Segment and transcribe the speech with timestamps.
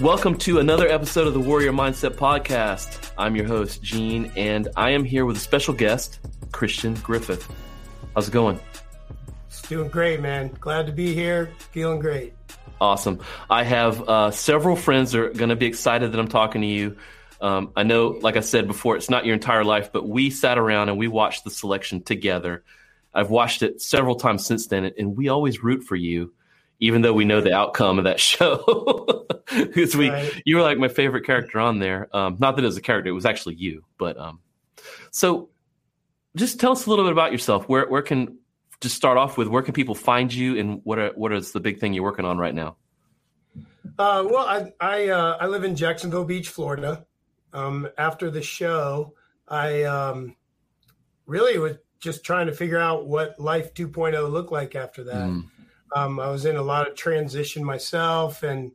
[0.00, 3.12] Welcome to another episode of the Warrior Mindset Podcast.
[3.16, 6.20] I'm your host, Gene, and I am here with a special guest,
[6.52, 7.50] Christian Griffith.
[8.14, 8.60] How's it going?
[9.46, 10.54] It's doing great, man.
[10.60, 11.50] Glad to be here.
[11.72, 12.34] Feeling great.
[12.78, 13.20] Awesome.
[13.48, 16.68] I have uh, several friends that are going to be excited that I'm talking to
[16.68, 16.98] you.
[17.40, 20.58] Um, I know, like I said before, it's not your entire life, but we sat
[20.58, 22.64] around and we watched the selection together.
[23.14, 26.34] I've watched it several times since then, and we always root for you
[26.80, 29.26] even though we know the outcome of that show.
[29.48, 30.42] Because we, right.
[30.44, 32.08] you were like my favorite character on there.
[32.14, 33.84] Um, not that it was a character; it was actually you.
[33.96, 34.40] But um,
[35.12, 35.50] so,
[36.34, 37.68] just tell us a little bit about yourself.
[37.68, 38.38] Where where can
[38.80, 39.46] just start off with?
[39.46, 42.24] Where can people find you, and what are what is the big thing you're working
[42.24, 42.76] on right now?
[43.98, 47.06] Uh, well, I I, uh, I live in Jacksonville Beach, Florida.
[47.52, 49.14] Um, after the show,
[49.46, 50.34] I um,
[51.26, 55.28] really was just trying to figure out what life 2.0 looked like after that.
[55.28, 55.44] Mm.
[55.94, 58.72] Um, I was in a lot of transition myself, and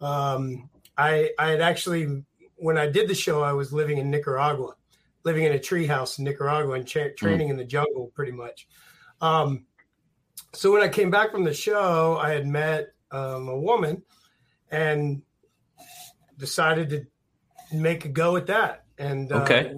[0.00, 2.24] um, I I had actually
[2.56, 4.74] when I did the show, I was living in Nicaragua,
[5.24, 7.52] living in a treehouse in Nicaragua and tra- training mm.
[7.52, 8.68] in the jungle, pretty much.
[9.20, 9.64] Um,
[10.52, 14.02] so when I came back from the show, I had met um, a woman
[14.70, 15.22] and
[16.38, 17.06] decided to
[17.76, 18.84] make a go at that.
[18.98, 19.74] And uh, okay,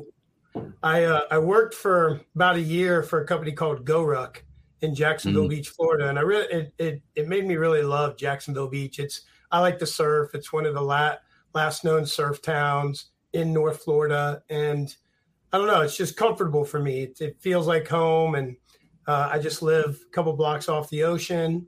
[0.83, 4.39] I uh, I worked for about a year for a company called GoRuck
[4.83, 5.51] in Jacksonville mm.
[5.51, 8.99] Beach, Florida, and I really it, it it made me really love Jacksonville Beach.
[8.99, 10.35] It's I like to surf.
[10.35, 11.21] It's one of the last
[11.55, 14.95] last known surf towns in North Florida, and
[15.53, 15.81] I don't know.
[15.83, 17.05] It's just comfortable for me.
[17.05, 18.57] It, it feels like home, and
[19.07, 21.67] uh, I just live a couple blocks off the ocean.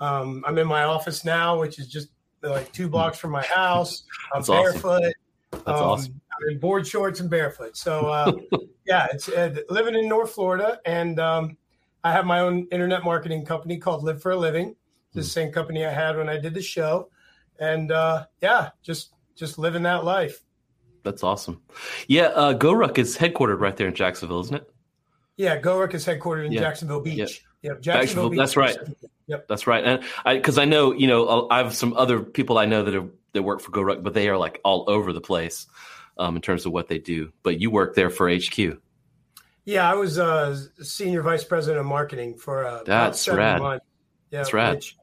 [0.00, 2.08] Um, I'm in my office now, which is just
[2.42, 4.04] like two blocks from my house.
[4.34, 5.02] I'm That's barefoot.
[5.02, 5.12] Awesome.
[5.50, 6.20] That's um, awesome.
[6.32, 7.76] I'm in board shorts and barefoot.
[7.76, 8.32] So uh,
[8.86, 11.56] yeah, it's uh, living in North Florida, and um,
[12.04, 14.76] I have my own internet marketing company called Live for a Living.
[15.12, 15.26] the hmm.
[15.26, 17.10] same company I had when I did the show,
[17.58, 20.42] and uh, yeah, just just living that life.
[21.04, 21.62] That's awesome.
[22.06, 24.70] Yeah, uh, GoRuck is headquartered right there in Jacksonville, isn't it?
[25.36, 26.60] Yeah, GoRuck is headquartered in yeah.
[26.60, 27.16] Jacksonville Beach.
[27.62, 27.70] Yeah.
[27.70, 28.38] Yep, Jacksonville, Jacksonville Beach.
[28.38, 28.76] That's right.
[29.26, 29.84] Yep, that's right.
[29.84, 32.94] And I, because I know, you know, I have some other people I know that
[32.94, 35.66] are that work for GoRuck, but they are like all over the place
[36.18, 37.32] um, in terms of what they do.
[37.42, 38.78] But you work there for HQ.
[39.68, 43.60] Yeah, I was uh, senior vice president of marketing for uh, that's seven rad.
[43.60, 43.84] months.
[44.30, 44.76] Yeah, that's rad.
[44.76, 44.96] Which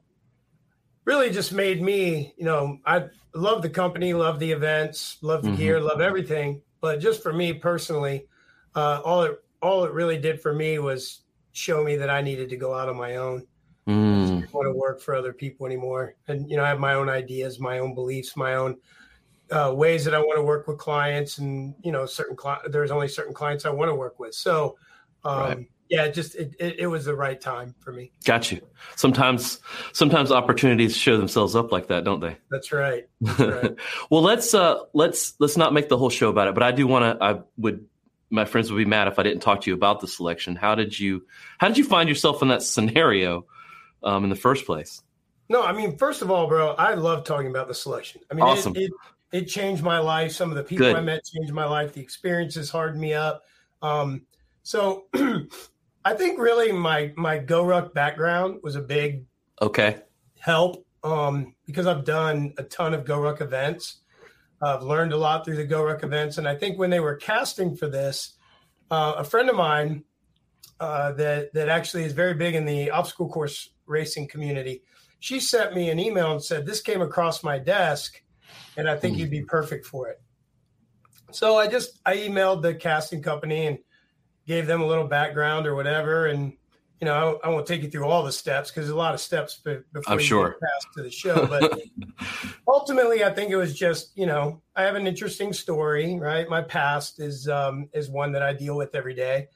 [1.04, 5.50] really just made me, you know, I love the company, love the events, love the
[5.50, 5.58] mm-hmm.
[5.58, 6.62] gear, love everything.
[6.80, 8.26] But just for me personally,
[8.74, 11.20] uh, all it all it really did for me was
[11.52, 13.46] show me that I needed to go out on my own.
[13.86, 14.22] Mm.
[14.22, 16.94] I didn't want to work for other people anymore, and you know, I have my
[16.94, 18.78] own ideas, my own beliefs, my own
[19.50, 22.90] uh, ways that I want to work with clients, and you know, certain cli- there's
[22.90, 24.34] only certain clients I want to work with.
[24.34, 24.76] So,
[25.24, 25.70] um, right.
[25.88, 28.12] yeah, just it, it, it, was the right time for me.
[28.24, 28.60] Got you.
[28.96, 29.60] Sometimes,
[29.92, 32.36] sometimes opportunities show themselves up like that, don't they?
[32.50, 33.08] That's right.
[33.20, 33.76] That's right.
[34.10, 36.86] well, let's uh, let's let's not make the whole show about it, but I do
[36.86, 37.24] want to.
[37.24, 37.86] I would.
[38.28, 40.56] My friends would be mad if I didn't talk to you about the selection.
[40.56, 41.24] How did you
[41.58, 43.46] How did you find yourself in that scenario
[44.02, 45.02] um, in the first place?
[45.48, 48.20] No, I mean, first of all, bro, I love talking about the selection.
[48.30, 48.74] I mean, awesome.
[48.74, 48.90] it, it,
[49.32, 50.32] it changed my life.
[50.32, 50.96] Some of the people Good.
[50.96, 51.92] I met changed my life.
[51.92, 53.42] The experiences hardened me up.
[53.82, 54.22] Um,
[54.62, 55.06] so
[56.04, 59.24] I think really my my GoRuck background was a big
[59.60, 60.00] okay
[60.38, 63.98] help um, because I've done a ton of GoRuck events.
[64.62, 67.76] I've learned a lot through the GoRuck events, and I think when they were casting
[67.76, 68.36] for this,
[68.90, 70.04] uh, a friend of mine
[70.80, 74.82] uh, that that actually is very big in the obstacle course racing community,
[75.18, 78.22] she sent me an email and said this came across my desk
[78.76, 79.20] and I think mm.
[79.20, 80.20] you'd be perfect for it.
[81.32, 83.78] So I just I emailed the casting company and
[84.46, 86.52] gave them a little background or whatever, and
[87.00, 89.14] you know I, I won't take you through all the steps because there's a lot
[89.14, 90.50] of steps before I'm you sure.
[90.50, 91.46] get past to the show.
[91.46, 91.80] But
[92.68, 96.48] ultimately, I think it was just you know I have an interesting story, right?
[96.48, 99.48] My past is um, is one that I deal with every day.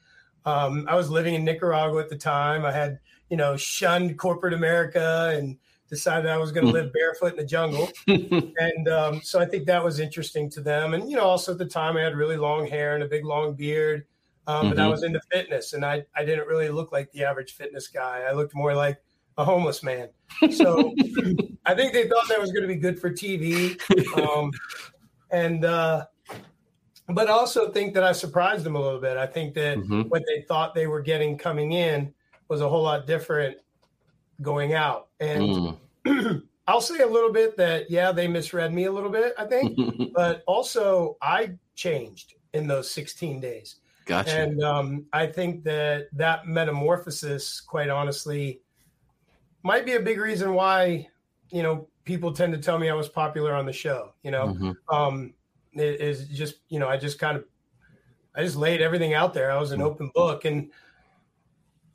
[0.43, 2.65] Um, I was living in Nicaragua at the time.
[2.65, 2.99] I had
[3.29, 5.57] you know shunned corporate America and
[5.91, 7.89] decided I was going to live barefoot in the jungle.
[8.07, 10.93] and um, so I think that was interesting to them.
[10.93, 13.25] And, you know, also at the time I had really long hair and a big
[13.25, 14.05] long beard.
[14.47, 14.69] Um, mm-hmm.
[14.69, 14.91] But I mm-hmm.
[14.91, 18.23] was into fitness and I, I didn't really look like the average fitness guy.
[18.27, 18.99] I looked more like
[19.37, 20.09] a homeless man.
[20.51, 20.95] So
[21.65, 23.77] I think they thought that was going to be good for TV.
[24.17, 24.51] Um,
[25.29, 26.05] and, uh,
[27.09, 29.17] but I also think that I surprised them a little bit.
[29.17, 30.09] I think that Mhm.
[30.09, 32.13] what they thought they were getting coming in
[32.47, 33.57] was a whole lot different
[34.41, 35.09] going out.
[35.21, 36.43] And Mm.
[36.67, 39.77] I'll say a little bit that, yeah, they misread me a little bit, I think,
[40.13, 43.77] but also I changed in those 16 days.
[44.05, 44.31] gotcha.
[44.37, 48.61] And um, I think that that metamorphosis, quite honestly,
[49.63, 51.07] might be a big reason why,
[51.51, 54.47] you know, people tend to tell me I was popular on the show, you know,
[54.47, 54.75] Mhm.
[54.89, 55.33] um,
[55.73, 57.45] it is just, you know, I just kind of,
[58.35, 59.51] I just laid everything out there.
[59.51, 60.45] I was an open book.
[60.45, 60.71] And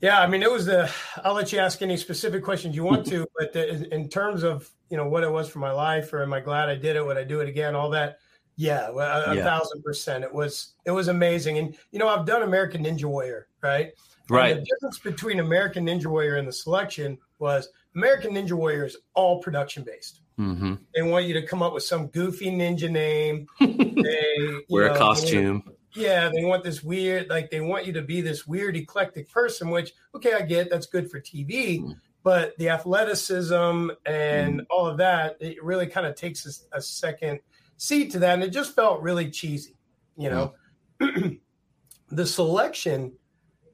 [0.01, 0.91] yeah, I mean, it was the,
[1.25, 4.71] I'll let you ask any specific questions you want to, but the, in- terms of,
[4.91, 7.05] you know, what it was for my life or am I glad I did it?
[7.05, 7.75] Would I do it again?
[7.75, 8.19] All that.
[8.57, 9.45] Yeah, well, a, Yeah.
[9.45, 10.25] thousand percent.
[10.25, 11.59] It was, it was amazing.
[11.59, 13.87] And, you know, I've done American Ninja Warrior, right?
[14.29, 14.57] And right.
[14.57, 19.41] the difference between American Ninja Warrior and the selection was American Ninja Warrior is all
[19.43, 20.21] production based.
[20.37, 23.47] hmm They want you to come up with some goofy ninja name.
[23.61, 24.37] They
[24.69, 25.63] Wear know, a costume.
[25.97, 29.71] Yeah, they want this weird, like they want you to be this weird, eclectic person,
[29.71, 31.95] which, okay, I get that's good for TV, Mm.
[32.23, 37.41] but the athleticism and all of that, it really kind of takes a, a second
[37.77, 38.35] seat to that.
[38.35, 39.77] And it just felt really cheesy,
[40.17, 40.55] you know?
[42.09, 43.13] the selection,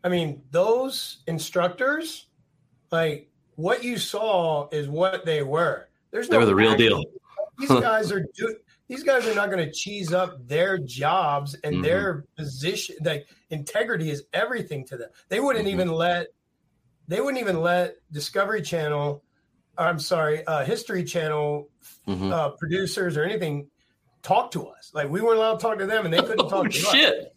[0.05, 2.27] I mean, those instructors,
[2.91, 5.89] like what you saw is what they were.
[6.11, 7.05] There's no They were the real deal.
[7.59, 8.57] These guys are do
[8.89, 11.83] these guys are not going to cheese up their jobs and Mhm.
[11.83, 12.97] their position.
[13.05, 15.11] Like integrity is everything to them.
[15.29, 15.73] They wouldn't Mhm.
[15.73, 16.29] even let
[17.09, 19.25] they wouldn't even let Discovery Channel,
[19.77, 21.69] I'm sorry, uh, History Channel
[22.07, 22.33] Mhm.
[22.33, 23.69] uh, producers or anything
[24.23, 24.93] talk to us.
[24.95, 26.95] Like we weren't allowed to talk to them, and they couldn't talk Oh, to us
[26.95, 27.35] shit.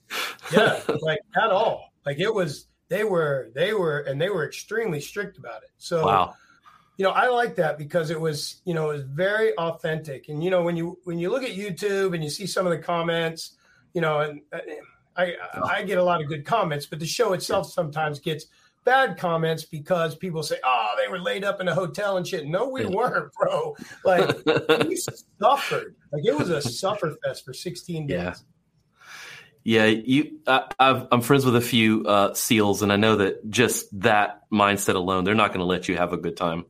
[0.52, 1.90] yeah, like at all.
[2.06, 5.72] Like it was, they were, they were, and they were extremely strict about it.
[5.78, 6.36] So, Wow.
[6.98, 10.30] You know, I like that because it was, you know, it was very authentic.
[10.30, 12.72] And you know, when you when you look at YouTube and you see some of
[12.72, 13.52] the comments,
[13.94, 14.60] you know, and uh,
[15.18, 15.34] I
[15.64, 18.46] I get a lot of good comments, but the show itself sometimes gets
[18.86, 22.48] bad comments because people say, "Oh, they were laid up in a hotel and shit."
[22.48, 23.76] No, we weren't, bro.
[24.06, 24.34] Like
[24.88, 24.96] we
[25.40, 25.96] suffered.
[26.14, 28.16] Like it was a suffer fest for 16 days.
[28.16, 28.34] Yeah.
[29.68, 30.42] Yeah, you.
[30.46, 34.42] I, I've, I'm friends with a few uh, SEALs, and I know that just that
[34.52, 36.66] mindset alone, they're not going to let you have a good time.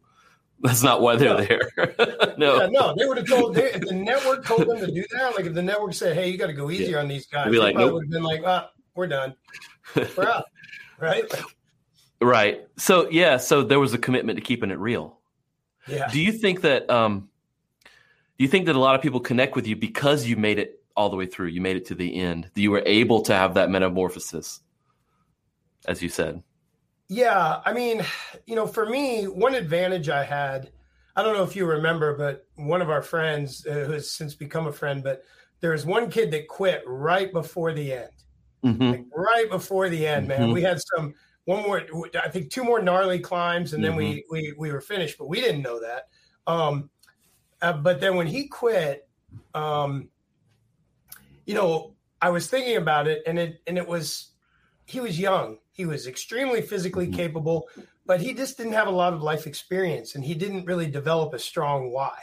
[0.65, 1.41] That's not why they're No.
[1.43, 2.35] there.
[2.37, 5.03] no, Yeah, no, they would have told they, if the network told them to do
[5.17, 5.35] that.
[5.35, 7.51] Like if the network said, "Hey, you got to go easier on these guys," They'd
[7.51, 9.35] be like, "Nope." would have been like, "Ah, we're done,
[10.17, 10.45] we're out."
[10.99, 11.25] Right?
[12.21, 12.67] Right.
[12.77, 15.19] So yeah, so there was a commitment to keeping it real.
[15.87, 16.07] yeah.
[16.09, 16.89] Do you think that?
[16.89, 17.29] Um,
[18.37, 20.81] do you think that a lot of people connect with you because you made it
[20.95, 21.47] all the way through?
[21.47, 22.49] You made it to the end.
[22.55, 24.59] You were able to have that metamorphosis,
[25.87, 26.41] as you said.
[27.09, 28.01] Yeah, I mean,
[28.45, 30.71] you know, for me, one advantage I had,
[31.15, 34.35] I don't know if you remember, but one of our friends uh, who has since
[34.35, 35.23] become a friend, but
[35.61, 38.09] there was one kid that quit right before the end.
[38.63, 40.49] hmm Like right before the end, man.
[40.49, 40.51] Mhm.
[40.51, 41.15] We had some
[41.45, 41.83] one more,
[42.21, 44.25] I think two more gnarly climbs, and then we Mm-hmm.
[44.31, 46.05] we we were finished, but we didn't know that.
[46.47, 46.91] Um,
[47.61, 49.09] uh, but then when he quit,
[49.53, 50.09] um,
[51.45, 54.31] you know, I was thinking about it, and it and it was
[54.85, 57.21] he was young, he was extremely physically Mhm.
[57.21, 57.69] capable,
[58.07, 61.33] but he just didn't have a lot of life experience, and he didn't really develop
[61.35, 62.17] a strong why.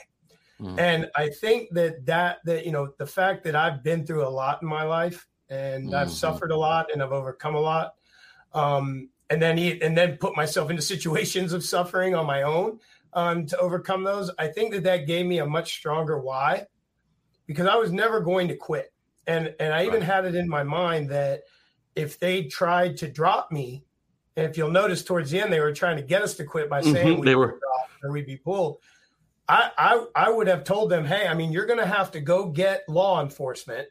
[0.58, 0.78] Mhm.
[0.78, 4.30] And I think that that that you know the fact that I've been through a
[4.30, 6.12] lot in my life and I've Mhm.
[6.12, 7.94] suffered a lot and I've overcome a lot,
[8.52, 12.80] um, and then he, and then put myself into situations of suffering on my own
[13.14, 14.30] um, to overcome those.
[14.38, 16.66] I think that that gave me a much stronger why
[17.46, 18.92] because I was never going to quit,
[19.26, 20.02] and and I even Right.
[20.02, 21.42] had it in my mind that
[21.96, 23.84] if they tried to drop me,
[24.36, 26.70] and if you'll notice towards the end they were trying to get us to quit
[26.70, 27.48] by saying Mhm, we they were.
[27.48, 28.78] drop or we'd be pulled.
[29.48, 32.20] I, I I would have told them, hey, I mean, you're going to have to
[32.20, 33.88] go get law enforcement,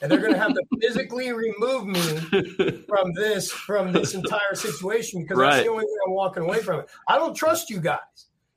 [0.00, 5.22] and they're going to have to physically remove me from this from this entire situation
[5.22, 5.50] because Right.
[5.54, 6.90] that's the only way I'm walking away from it.
[7.08, 7.98] I don't trust you guys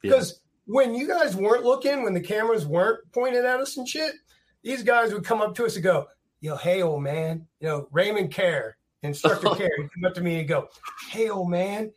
[0.04, 0.12] Yeah.
[0.12, 4.14] because when you guys weren't looking, when the cameras weren't pointed at us and shit,
[4.62, 6.08] these guys would come up to us and go,
[6.42, 10.40] "Yo, hey, old man," you know, Raymond Care, instructor Care, he'd come up to me
[10.40, 10.70] and go,
[11.10, 11.92] "Hey, old man."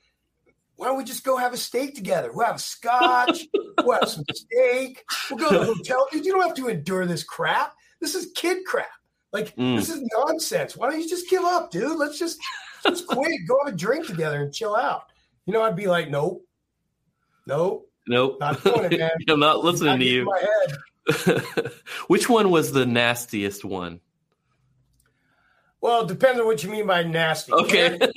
[0.78, 2.30] Why don't we just go have a steak together?
[2.34, 3.46] We'll have a scotch.
[3.82, 5.02] we'll have some steak.
[5.30, 6.06] We'll go to the hotel.
[6.12, 7.72] Dude, you don't have to endure this crap.
[7.98, 8.88] This is kid crap.
[9.32, 9.76] Like Mm.
[9.76, 10.76] this is nonsense.
[10.76, 11.96] Why don't you just give up, dude?
[11.98, 12.38] Let's just
[12.82, 13.26] just quit.
[13.48, 15.04] Go have a drink together and chill out.
[15.46, 16.44] You know, I'd be like, nope,
[17.46, 17.88] nope.
[18.06, 18.36] Nope.
[18.38, 19.10] Not doing it, man.
[19.28, 21.70] I'm not listening Not to you.
[22.08, 24.00] Which one was the nastiest one?
[25.86, 27.52] Well, it depends on what you mean by nasty.
[27.52, 27.96] Okay.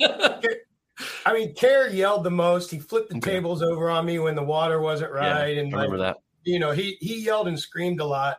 [1.24, 2.68] I mean, Care yelled the most.
[2.68, 3.30] He flipped the Okay.
[3.34, 6.22] tables over on me when the water wasn't right, yeah, and I remember like, that.
[6.42, 8.38] you know, he he yelled and screamed a lot.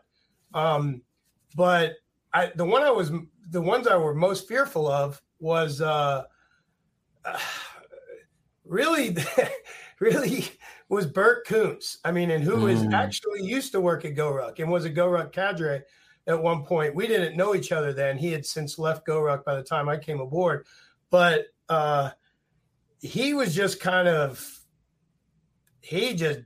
[0.53, 1.01] Um,
[1.55, 1.93] but
[2.33, 3.09] I the one I was
[3.49, 6.23] the ones I were most fearful of was uh,
[8.65, 9.15] really
[10.01, 10.43] really
[10.89, 11.99] was Bert Koontz.
[12.03, 12.93] I mean, and who is Mm.
[12.93, 15.83] actually used to work at GoRuck and was a GoRuck cadre
[16.27, 16.95] at one point.
[16.95, 18.17] We didn't know each other then.
[18.17, 20.65] He had since left GoRuck by the time I came aboard,
[21.09, 22.11] but uh,
[23.01, 24.59] he was just kind of
[25.81, 26.39] he just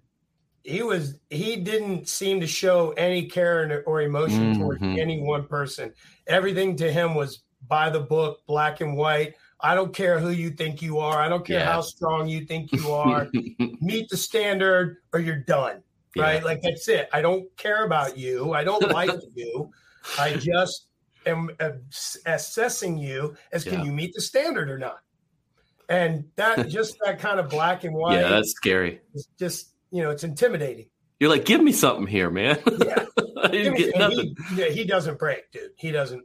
[0.63, 4.97] he was he didn't seem to show any care or emotion towards Mhm.
[4.99, 5.93] any one person.
[6.27, 9.35] Everything to him was by the book, black and white.
[9.59, 11.19] I don't care who you think you are.
[11.19, 11.71] I don't care Yeah.
[11.71, 13.29] how strong you think you are.
[13.81, 15.81] Meet the standard or you're done.
[16.17, 16.43] Right?
[16.43, 17.09] Like that's it.
[17.13, 18.53] I don't care about you.
[18.53, 19.69] I don't like you.
[20.19, 20.87] I just
[21.25, 21.49] am
[22.25, 23.83] assessing you as can Yeah.
[23.85, 24.99] you meet the standard or not.
[25.89, 29.01] And that just that kind of black and white yeah, that's scary.
[29.39, 30.87] just you know it's intimidating.
[31.19, 32.59] You're like, give me something here, man.
[32.85, 33.05] Yeah.
[33.41, 34.35] I didn't get nothing.
[34.49, 35.71] He, yeah, he doesn't break, dude.
[35.77, 36.23] He doesn't.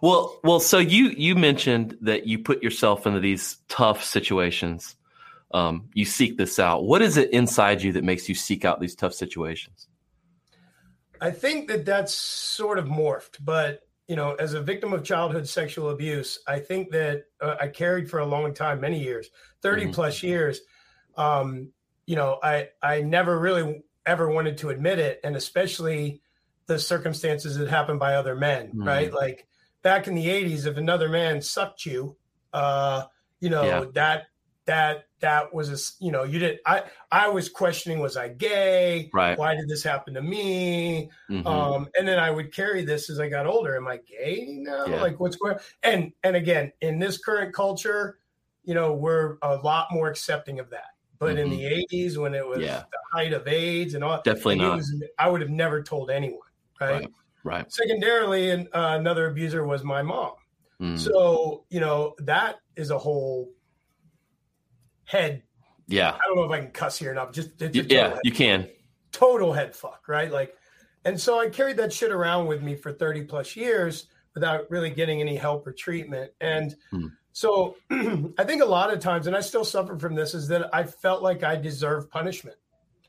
[0.00, 4.96] well, well, so you you mentioned that you put yourself into these tough situations.
[5.52, 6.84] Um, you seek this out.
[6.84, 9.88] What is it inside you that makes you seek out these tough situations?
[11.20, 15.46] I think that that's sort of morphed, but you know, as a victim of childhood
[15.46, 19.28] sexual abuse, I think that uh, I carried for a long time, many years,
[19.62, 19.92] 30 Mhm.
[19.92, 20.60] plus years.
[21.16, 21.72] Um,
[22.06, 26.22] you know, I I never really ever wanted to admit it, and especially
[26.66, 28.86] the circumstances that happened by other men, Mhm.
[28.86, 29.12] right?
[29.12, 29.46] Like
[29.82, 32.16] back in the 80s, if another man sucked you,
[32.52, 33.04] uh,
[33.40, 33.84] you know, Yeah.
[33.94, 34.26] that
[34.66, 35.68] that that was
[36.00, 39.36] a you know you did i i was questioning was i gay Right.
[39.38, 41.46] why did this happen to me Mhm.
[41.46, 44.86] um and then i would carry this as i got older am i gay now
[44.86, 45.00] Yeah.
[45.02, 48.18] like what's going and and again in this current culture
[48.64, 52.46] you know we're a lot more accepting of that but in the 80s when it
[52.46, 52.66] was Mm-hmm.
[52.68, 52.84] Yeah.
[52.92, 54.76] the height of aids and all Definitely not.
[54.76, 56.40] was, i would have never told anyone
[56.80, 57.08] right, Right.
[57.44, 57.72] Right.
[57.72, 60.32] secondarily and uh, another abuser was my mom
[60.80, 60.96] Mm.
[60.96, 63.50] so you know that is a whole
[65.08, 65.42] head
[65.88, 66.10] yeah.
[66.14, 68.18] i don't know if i can cuss here or not just yeah.
[68.22, 68.68] You can.
[69.10, 70.30] total head fuck, right?
[70.30, 70.54] Like,
[71.04, 74.90] and so I carried that shit around with me for 30 plus years without really
[74.90, 76.30] getting any help or treatment.
[76.42, 77.06] And Hmm.
[77.32, 80.68] so I think a lot of times, and I still suffer from this, is that
[80.74, 82.56] I felt like I deserved punishment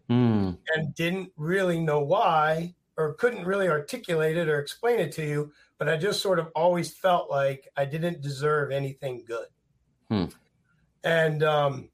[0.10, 0.58] Mm.
[0.74, 5.52] and didn't really know why or couldn't really articulate it or explain it to you.
[5.78, 9.48] But I just sort of always felt like I didn't deserve anything good.
[10.10, 10.26] Hmm.
[11.04, 11.90] And, um,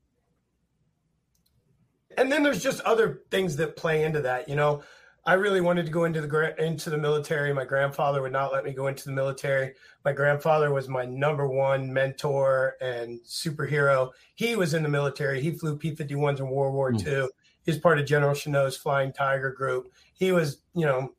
[2.17, 4.47] and then there's just other things that play into that.
[4.47, 4.83] You know,
[5.25, 7.51] I really wanted to go into the into the military.
[7.51, 9.73] My grandfather would not let me go into the military.
[10.03, 14.11] My grandfather was my number one mentor and superhero.
[14.35, 15.41] He was in the military.
[15.41, 17.07] He flew P-51s in World War Hmm.
[17.07, 17.27] II.
[17.63, 19.91] He's part of General Chennault's Flying Tiger group.
[20.13, 21.15] He was, you know,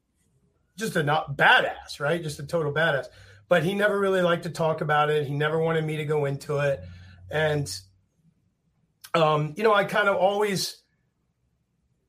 [0.76, 2.22] just a not badass, right?
[2.22, 3.06] Just a total badass.
[3.48, 5.26] But he never really liked to talk about it.
[5.26, 6.84] He never wanted me to go into it.
[7.30, 7.74] And
[9.14, 10.82] um, you know, I kind of always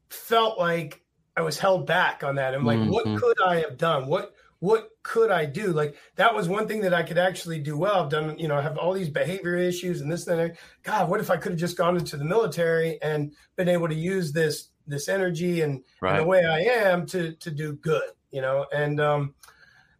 [0.10, 1.02] felt like
[1.36, 2.54] I was held back on that.
[2.54, 2.90] I'm like, Mhm.
[2.92, 4.08] what could I have done?
[4.08, 5.68] What what could I do?
[5.72, 8.04] Like that was one thing that I could actually do well.
[8.04, 10.58] I've done, you know, I have all these behavior issues and this and that.
[10.82, 13.94] God, what if I could have just gone into the military and been able to
[13.96, 18.42] use this this energy and, and the way I am to to do good, you
[18.42, 18.66] know?
[18.74, 19.36] And um,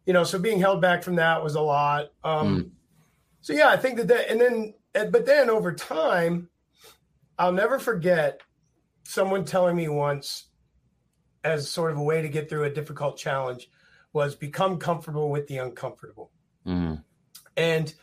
[0.06, 2.06] you know, so being held back from that was a lot.
[2.24, 2.70] Um Mm.
[3.42, 6.50] so yeah, I think that that and then and- but then over time,
[7.38, 8.40] I'll never forget
[9.04, 10.48] someone telling me once
[11.44, 13.70] as sort of a way to get through a difficult challenge
[14.12, 16.30] was become comfortable with the uncomfortable.
[16.66, 17.02] Mm.
[17.56, 17.94] And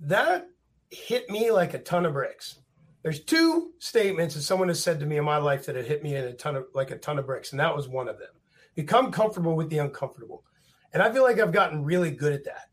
[0.00, 0.48] that
[0.90, 2.60] hit me like a ton of bricks.
[3.02, 6.02] There's two statements that someone has said to me in my life that have hit
[6.02, 8.18] me in a ton of like a ton of bricks, and that was one of
[8.18, 8.32] them.
[8.74, 10.44] Become comfortable with the uncomfortable.
[10.92, 12.68] And I feel like I've gotten really good at that.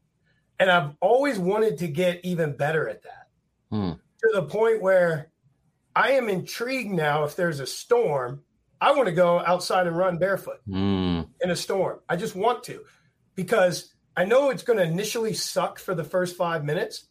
[0.60, 3.23] And I've always wanted to get even better at that.
[3.74, 3.92] Hmm.
[3.94, 5.32] To the point where
[5.96, 8.44] I am intrigued now if there's a storm,
[8.80, 11.28] I want to go outside and run barefoot Mm.
[11.42, 12.00] in a storm.
[12.08, 12.84] I just want to
[13.36, 17.08] because I know it's going to initially suck for the first five minutes.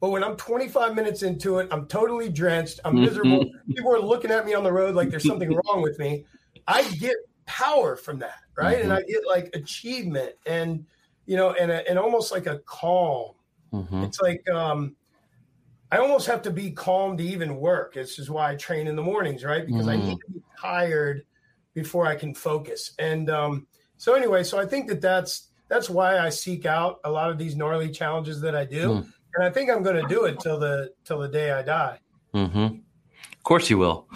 [0.00, 2.78] But when I'm 25 minutes into it, I'm totally drenched.
[2.84, 3.44] I'm miserable.
[3.74, 6.26] People are looking at me on the road like there's something wrong with me.
[6.68, 7.16] I get
[7.46, 8.80] power from that, right?
[8.82, 10.84] And I get like achievement and,
[11.26, 13.32] you know, and, a, and almost like a calm.
[13.72, 14.04] Mhm.
[14.06, 14.94] It's like um,
[15.94, 17.94] I almost have to be calm to even work.
[17.94, 19.64] This is why I train in the mornings, right?
[19.64, 20.04] Because I Mm.
[20.04, 21.24] need to be tired
[21.72, 22.94] before I can focus.
[22.98, 27.10] And um, so anyway, so I think that that's that's why I seek out a
[27.10, 28.88] lot of these gnarly challenges that I do.
[28.88, 29.12] Mm.
[29.36, 32.00] and I think I'm going to do it till the till the day I die.
[32.34, 32.58] Mm-hmm.
[32.58, 34.08] Of course, you will.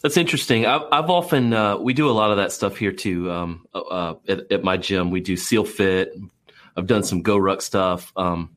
[0.00, 0.66] That's interesting.
[0.66, 3.30] I've, I've often uh, we do a lot of that stuff here too.
[3.30, 6.16] Um, uh, uh at, at, my gym, we do Seal Fit.
[6.76, 8.12] I've done some GoRuck stuff.
[8.16, 8.56] Um,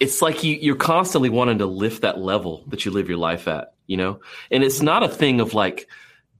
[0.00, 3.48] it's like you, you're constantly wanting to lift that level that you live your life
[3.48, 4.20] at, you know.
[4.50, 5.88] And it's not a thing of like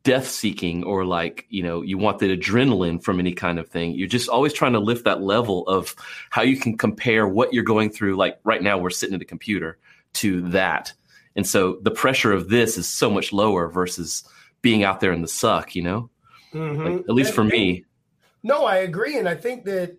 [0.02, 3.92] death seeking or like you know you want the adrenaline from any kind of thing.
[3.92, 5.94] You're just always trying to lift that level of
[6.30, 8.16] how you can compare what you're going through.
[8.16, 9.78] Like right now we're sitting at a computer
[10.14, 10.92] to that.
[11.36, 14.22] And so the pressure of this is so much lower versus
[14.62, 16.10] being out there in the suck you know?
[16.52, 16.84] Mm-hmm.
[16.84, 17.84] like, at least and, for me.
[18.42, 19.18] No i agree.
[19.18, 19.98] And i think that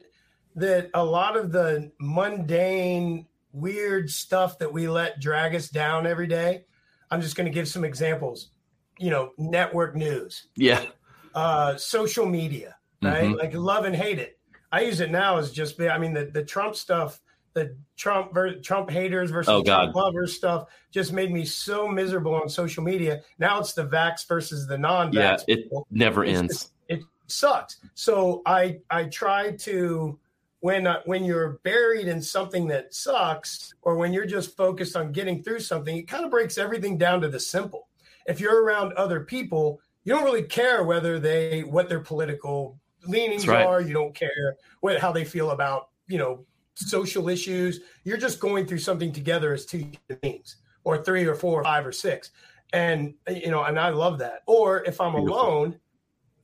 [0.55, 6.27] that a lot of the mundane weird stuff that we let drag us down every
[6.27, 6.65] day
[7.09, 8.49] i'm just going to give some examples
[8.97, 10.47] you know, network news.
[10.55, 10.85] Yeah.
[11.33, 13.25] Uh, social media, right?
[13.25, 13.33] Mm-hmm.
[13.33, 14.39] Like love and hate it.
[14.71, 17.19] I use it now as just, I mean, the, the Trump stuff,
[17.53, 18.33] the Trump
[18.63, 23.21] Trump haters versus oh, Trump lovers stuff just made me so miserable on social media.
[23.39, 25.13] Now it's the vax versus the non-vax.
[25.13, 25.87] Yeah, it people.
[25.89, 26.53] never it's ends.
[26.53, 27.77] Just, it sucks.
[27.93, 30.19] So I I try to
[30.65, 35.11] when uh, when you're buried in something that sucks, or when you're just focused on
[35.11, 37.87] getting through something, it kind of breaks everything down to the simple
[38.25, 43.47] if you're around other people, you don't really care whether they what their political leanings
[43.47, 43.65] right.
[43.65, 43.81] are.
[43.81, 46.45] You don't care what how they feel about you know
[46.75, 47.81] social issues.
[48.03, 49.91] You're just going through something together as two
[50.21, 52.31] beings, or three, or four, or five, or six,
[52.73, 54.43] and you know, and I love that.
[54.47, 55.39] Or if I'm Beautiful.
[55.39, 55.79] alone,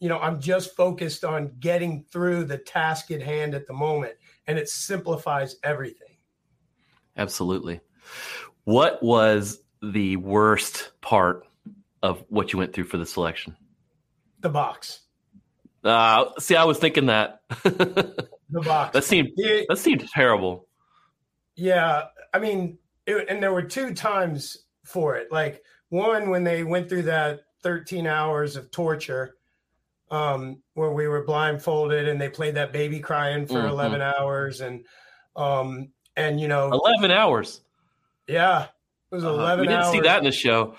[0.01, 4.15] you know, I'm just focused on getting through the task at hand at the moment,
[4.48, 6.17] and it simplifies everything.
[7.15, 7.81] Absolutely.
[8.63, 11.46] What was the worst part
[12.01, 13.55] of what you went through for the selection?
[14.39, 15.01] The box.
[15.84, 17.41] Uh, see, I was thinking that.
[17.63, 18.93] the box.
[18.93, 20.67] That seemed it, that seemed terrible.
[21.55, 25.31] Yeah, I mean, it, and there were two times for it.
[25.31, 29.35] Like one when they went through that 13 hours of torture,
[30.11, 33.69] um, where we were blindfolded and they played that baby crying for mm-hmm.
[33.69, 34.85] 11 hours, and
[35.35, 37.61] um, and you know, 11 hours.
[38.27, 39.33] Yeah, it was uh-huh.
[39.33, 39.61] 11.
[39.61, 39.91] We didn't hours.
[39.91, 40.75] see that in the show.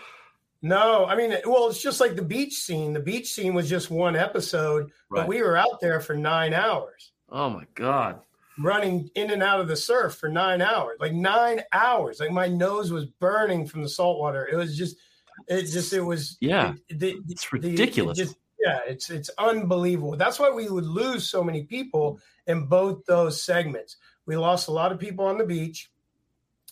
[0.61, 2.93] No, I mean, well, it's just like the beach scene.
[2.93, 5.23] The beach scene was just one episode, right.
[5.23, 7.13] but we were out there for nine hours.
[7.31, 8.21] Oh my god!
[8.59, 12.21] Running in and out of the surf for nine hours, like nine hours.
[12.21, 14.47] Like my nose was burning from the salt water.
[14.47, 14.97] It was just,
[15.49, 16.37] it just, it was.
[16.41, 18.19] Yeah, it, the, it's ridiculous.
[18.19, 20.17] The, it just, yeah, it's it's unbelievable.
[20.17, 23.97] That's why we would lose so many people in both those segments.
[24.27, 25.91] We lost a lot of people on the beach,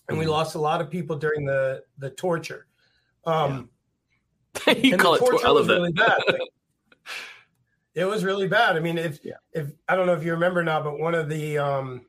[0.09, 0.33] and we mm-hmm.
[0.33, 2.67] lost a lot of people during the the torture.
[3.25, 3.63] Um, yeah
[4.77, 5.47] you call it torture.
[5.47, 5.75] I love that.
[5.75, 6.19] Really bad.
[6.27, 6.41] Like,
[7.95, 8.77] it was really bad.
[8.77, 9.35] I mean, if yeah.
[9.53, 12.07] if I don't know if you remember now, but one of the um,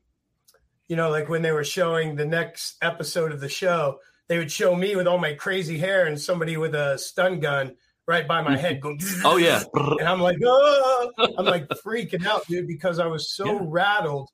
[0.87, 4.51] you know, like when they were showing the next episode of the show, they would
[4.51, 7.75] show me with all my crazy hair and somebody with a stun gun
[8.07, 8.99] right by my head going.
[9.25, 13.45] oh yeah, and I'm like, oh, I'm like freaking out, dude, because I was so
[13.45, 13.59] yeah.
[13.61, 14.29] rattled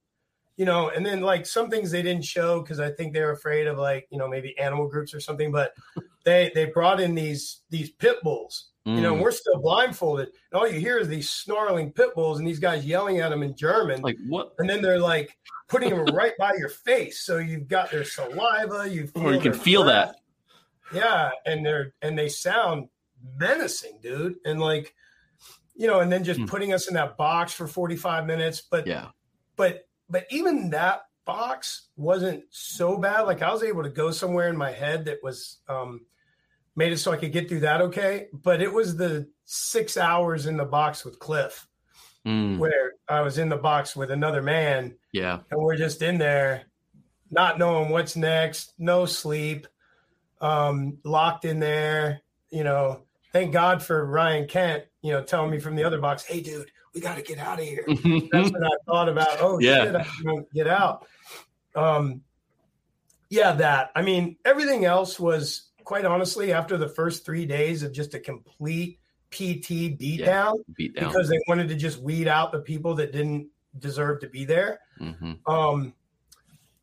[0.58, 3.68] you know, and then like some things they didn't show because I think they're afraid
[3.68, 5.74] of like, you know, maybe animal groups or something, but
[6.26, 8.96] they they brought in these these pit bulls, mm.
[8.96, 9.24] you know, and mm.
[9.24, 10.30] we're still blindfolded.
[10.52, 13.44] And all you hear is these snarling pit bulls and these guys yelling at them
[13.44, 14.02] in German.
[14.02, 14.54] Like what?
[14.58, 15.38] And then they're like
[15.70, 17.22] putting them right by your face.
[17.22, 20.16] So you've got their saliva, you or you can feel breath.
[20.92, 20.96] that.
[20.96, 22.88] Yeah, and they're and they sound
[23.38, 24.36] menacing, dude.
[24.46, 24.94] And like,
[25.76, 26.48] you know, and then just mm.
[26.48, 28.62] putting us in that box for 45 minutes.
[28.62, 29.08] But yeah,
[29.56, 33.22] but but even that box wasn't so bad.
[33.22, 36.06] Like I was able to go somewhere in my head that was um,
[36.76, 38.28] made it so I could get through that okay.
[38.34, 41.68] But it was the six hours in the box with Cliff,
[42.26, 42.58] mm.
[42.58, 44.96] where I was in the box with another man.
[45.12, 46.64] Yeah, and we're just in there,
[47.30, 49.68] not knowing what's next, no sleep,
[50.42, 52.22] um, locked in there.
[52.50, 53.07] You know,
[53.38, 54.86] thank God for Ryan Kent.
[55.02, 57.60] You know, telling me from the other box, "Hey, dude." we got to get out
[57.60, 57.84] of here.
[58.32, 59.38] That's what I thought about.
[59.40, 60.04] Oh yeah.
[60.04, 61.06] shit, get out.
[61.76, 62.22] Um,
[63.30, 63.92] yeah, that.
[63.96, 68.20] I mean, everything else was quite honestly after the first three days of just a
[68.20, 73.12] complete PT beatdown, yeah, beat because they wanted to just weed out the people that
[73.12, 74.80] didn't deserve to be there.
[75.00, 75.34] Mm-hmm.
[75.46, 75.94] Um,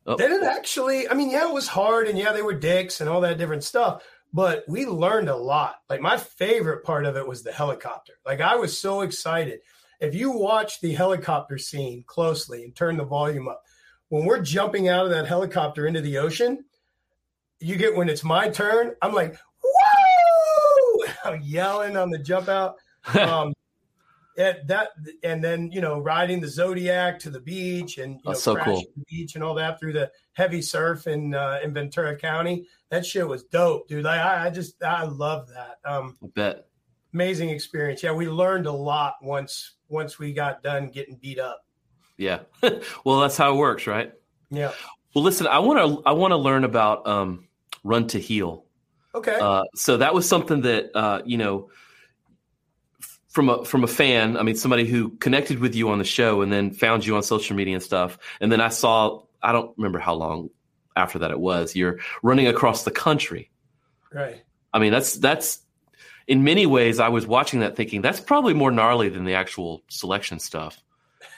[0.05, 0.15] oh.
[0.15, 3.09] Then it actually, I mean, yeah, it was hard, and yeah, they were dicks and
[3.09, 4.01] all that different stuff
[4.35, 5.75] but we learned a lot.
[5.89, 8.15] Like my favorite part of it was the helicopter.
[8.25, 9.61] Like I was so excited
[10.01, 13.63] if you watch the helicopter scene closely and turn the volume up,
[14.09, 16.65] when we're jumping out of that helicopter into the ocean,
[17.61, 21.05] you get when it's my turn, I'm like, whoa!
[21.25, 22.75] I'm yelling on the jump out.
[23.15, 23.53] Um,
[24.37, 24.89] it, that
[25.23, 28.83] and then you know riding the Zodiac to the beach and you know, so cool.
[28.95, 32.67] the beach and all that through the heavy surf in uh, in Ventura County.
[32.89, 34.05] That shit was dope, dude.
[34.05, 35.77] Like, I, I just I love that.
[35.89, 36.67] Um, I bet
[37.15, 38.03] amazing experience.
[38.03, 41.65] Yeah, we learned a lot once once we got done getting beat up.
[42.17, 42.39] Yeah,
[43.05, 44.13] well, that's how it works, right?
[44.51, 44.71] Yeah.
[45.13, 47.47] Well, listen, I want to I want to learn about um,
[47.83, 48.65] Run to Heal.
[49.15, 49.37] Okay.
[49.39, 51.69] Uh, so that was something that uh, you know
[53.35, 54.37] from a from a fan.
[54.37, 57.21] I mean, somebody who connected with you on the show and then found you on
[57.21, 58.17] social media and stuff.
[58.39, 60.49] And then I saw I don't remember how long
[60.95, 61.75] after that it was.
[61.75, 63.51] You're running across the country.
[64.13, 64.41] Right.
[64.73, 65.59] I mean, that's that's
[66.27, 67.01] in many ways.
[67.01, 70.81] I was watching that thinking that's probably more gnarly than the actual selection stuff.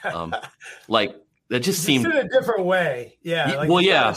[0.04, 0.36] Um,
[0.88, 1.16] like
[1.48, 3.18] that just seemed in a different way.
[3.22, 3.56] Yeah.
[3.56, 4.14] Like well, yeah.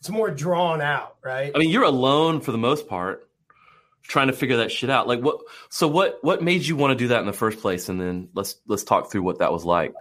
[0.00, 1.50] It's more drawn out, right?
[1.54, 3.29] I mean, you're alone for the most part,
[4.02, 5.06] trying to figure that shit out.
[5.06, 5.40] Like, what?
[5.68, 6.18] So, what?
[6.22, 7.88] What made you want to do that in the first place?
[7.88, 9.94] And then let's let's talk through what that was like.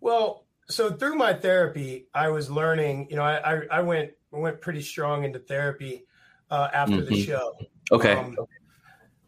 [0.00, 3.08] Well, so through my therapy, I was learning.
[3.10, 6.04] You know, I I, I went went pretty strong into therapy
[6.50, 7.14] uh, after mm-hmm.
[7.14, 7.54] the show.
[7.90, 8.14] Okay.
[8.14, 8.36] Um,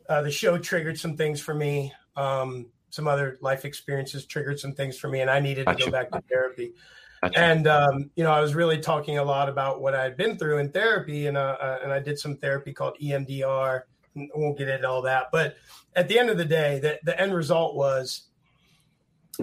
[0.09, 1.93] uh, the show triggered some things for me.
[2.17, 5.79] Um, some other life experiences triggered some things for me, and I needed gotcha.
[5.79, 6.73] to go back to therapy.
[7.23, 7.39] Gotcha.
[7.39, 10.37] And um, you know, I was really talking a lot about what I had been
[10.39, 13.83] through in therapy, and uh, uh, and I did some therapy called EMDR.
[14.17, 15.57] I won't get into all that, but
[15.97, 18.23] at the end of the day, the, the end result was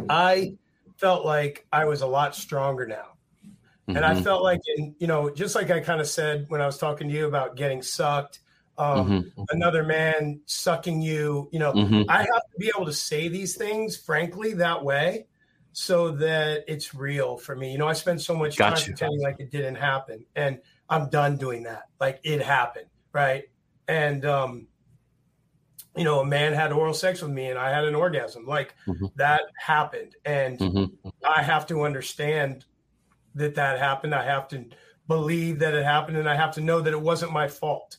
[0.09, 0.55] I
[0.97, 3.17] felt like I was a lot stronger now.
[3.43, 3.97] Mm-hmm.
[3.97, 4.23] And I mm-hmm.
[4.23, 7.09] felt like, in, you know, just like I kind of said when I was talking
[7.09, 8.39] to you about getting sucked,
[8.77, 9.43] um, mm-hmm.
[9.49, 12.03] another man sucking you, you know, mm-hmm.
[12.09, 15.25] I have to be able to say these things, frankly, that way
[15.73, 17.71] so that it's real for me.
[17.71, 18.85] You know, I spent so much Got time you.
[18.93, 21.83] pretending like it didn't happen, and I'm done doing that.
[21.99, 23.43] Like it happened, right?
[23.91, 24.67] And um,
[25.97, 28.45] you know, a man had oral sex with me, and I had an orgasm.
[28.45, 29.07] Like mm-hmm.
[29.17, 31.09] that happened, and mm-hmm.
[31.27, 32.63] I have to understand
[33.35, 34.15] that that happened.
[34.15, 34.63] I have to
[35.09, 37.97] believe that it happened, and I have to know that it wasn't my fault.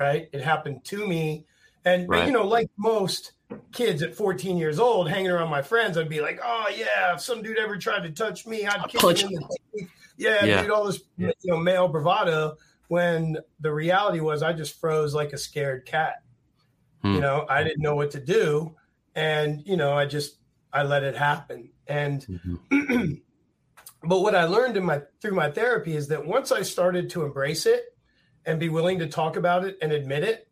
[0.00, 0.28] Right?
[0.32, 1.46] It happened to me,
[1.84, 2.26] and right.
[2.26, 3.34] you know, like most
[3.72, 7.20] kids at 14 years old hanging around my friends, I'd be like, "Oh yeah, if
[7.20, 10.62] some dude ever tried to touch me, I'd kick him in the teeth." Yeah, yeah.
[10.62, 12.56] dude, all this you know male bravado.
[12.88, 16.22] When the reality was, I just froze like a scared cat.
[17.02, 17.14] Hmm.
[17.14, 18.74] You know, I didn't know what to do,
[19.14, 20.36] and you know, I just
[20.72, 21.70] I let it happen.
[21.86, 23.12] And mm-hmm.
[24.08, 27.24] but what I learned in my through my therapy is that once I started to
[27.24, 27.96] embrace it
[28.46, 30.48] and be willing to talk about it and admit it,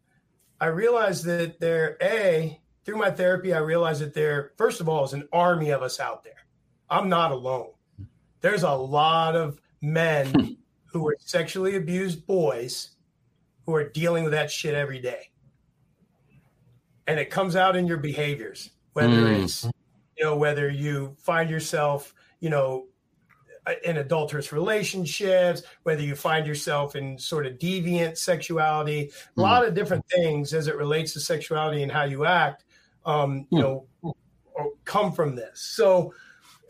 [0.60, 5.04] I realized that there a through my therapy, I realized that there, first of all,
[5.04, 6.46] is an army of us out there.
[6.88, 7.70] I'm not alone.
[8.40, 10.56] There's a lot of men
[10.98, 12.90] who are sexually abused boys
[13.64, 15.30] who are dealing with that shit every day.
[17.06, 19.44] And it comes out in your behaviors, whether mm.
[19.44, 19.64] it's,
[20.16, 22.86] you know, whether you find yourself, you know,
[23.84, 29.68] in adulterous relationships, whether you find yourself in sort of deviant sexuality, a lot mm.
[29.68, 32.64] of different things as it relates to sexuality and how you act
[33.06, 34.08] um, you hmm.
[34.12, 35.60] know, come from this.
[35.60, 36.12] So,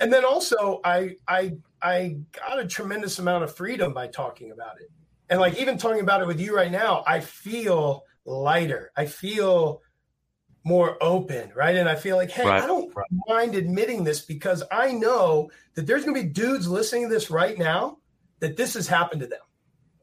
[0.00, 4.80] and then also I I I got a tremendous amount of freedom by talking about
[4.80, 4.90] it,
[5.28, 8.92] and like even talking about it with you right now, I feel lighter.
[8.96, 9.82] I feel
[10.64, 11.76] more open, right?
[11.76, 12.62] And I feel like, hey, right.
[12.62, 12.92] I don't
[13.28, 17.30] mind admitting this because I know that there's going to be dudes listening to this
[17.30, 17.98] right now
[18.40, 19.38] that this has happened to them.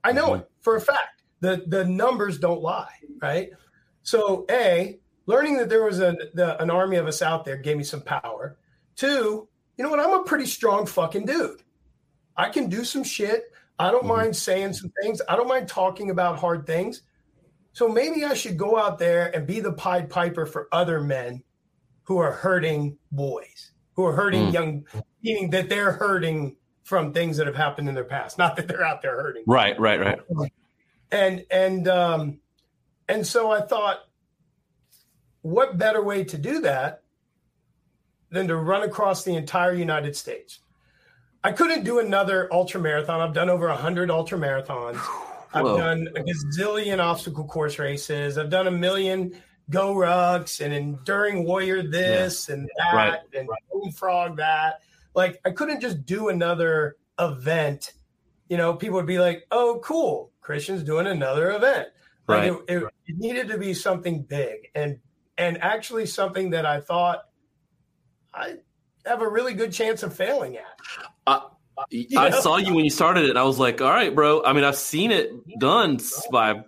[0.05, 0.41] I know mm-hmm.
[0.41, 1.21] it for a fact.
[1.41, 3.49] The the numbers don't lie, right?
[4.03, 7.77] So, a learning that there was a, the, an army of us out there gave
[7.77, 8.57] me some power.
[8.95, 9.99] Two, you know what?
[9.99, 11.61] I'm a pretty strong fucking dude.
[12.35, 13.45] I can do some shit.
[13.79, 14.09] I don't mm-hmm.
[14.09, 15.21] mind saying some things.
[15.27, 17.01] I don't mind talking about hard things.
[17.73, 21.43] So maybe I should go out there and be the Pied Piper for other men
[22.03, 24.53] who are hurting boys, who are hurting mm.
[24.53, 24.85] young,
[25.23, 28.83] meaning that they're hurting from things that have happened in their past, not that they're
[28.83, 29.43] out there hurting.
[29.47, 30.19] Right, right, right.
[31.11, 32.39] And and um
[33.07, 33.99] and so I thought,
[35.41, 37.02] what better way to do that
[38.33, 40.59] than to run across the entire United States?
[41.43, 43.21] I couldn't do another ultra marathon.
[43.21, 44.99] I've done over 100 ultra marathons.
[45.53, 48.37] I've done a gazillion obstacle course races.
[48.37, 49.37] I've done a million
[49.69, 52.55] GoRucks and enduring warrior this yeah.
[52.55, 53.19] and that right.
[53.33, 53.93] and right.
[53.93, 54.81] frog that.
[55.13, 57.93] Like I couldn't just do another event.
[58.49, 61.89] You know, people would be like, "Oh, cool, Christian's doing another event."
[62.27, 62.61] Like right.
[62.67, 64.99] it, it, it needed to be something big, and
[65.37, 67.25] and actually something that I thought
[68.33, 68.55] I
[69.05, 70.65] have a really good chance of failing at.
[71.27, 71.41] Uh,
[72.17, 72.39] I know?
[72.41, 73.31] saw you when you started it.
[73.31, 74.43] And I was like, all right, bro.
[74.43, 75.99] I mean, I've seen it done
[76.31, 76.63] by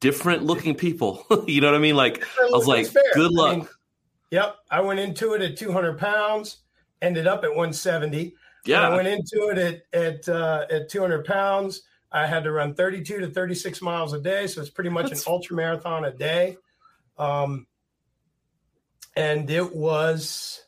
[0.00, 1.24] different looking people.
[1.46, 1.96] you know what I mean?
[1.96, 3.52] Like, I was like, good luck.
[3.52, 3.68] I mean,
[4.32, 4.56] Yep.
[4.70, 6.62] I went into it at 200 pounds,
[7.02, 8.34] ended up at 170.
[8.64, 8.88] Yeah.
[8.88, 9.58] When I went into it
[9.92, 11.82] at at uh, at 200 pounds.
[12.10, 15.26] I had to run 32 to 36 miles a day, so it's pretty much That's...
[15.26, 16.58] an ultra marathon a day.
[17.18, 17.66] Um,
[19.16, 20.62] and it was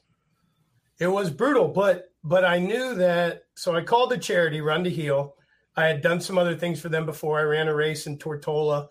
[0.98, 3.44] it was brutal, but but I knew that.
[3.54, 5.34] So I called the charity Run to Heal.
[5.76, 7.38] I had done some other things for them before.
[7.38, 8.88] I ran a race in Tortola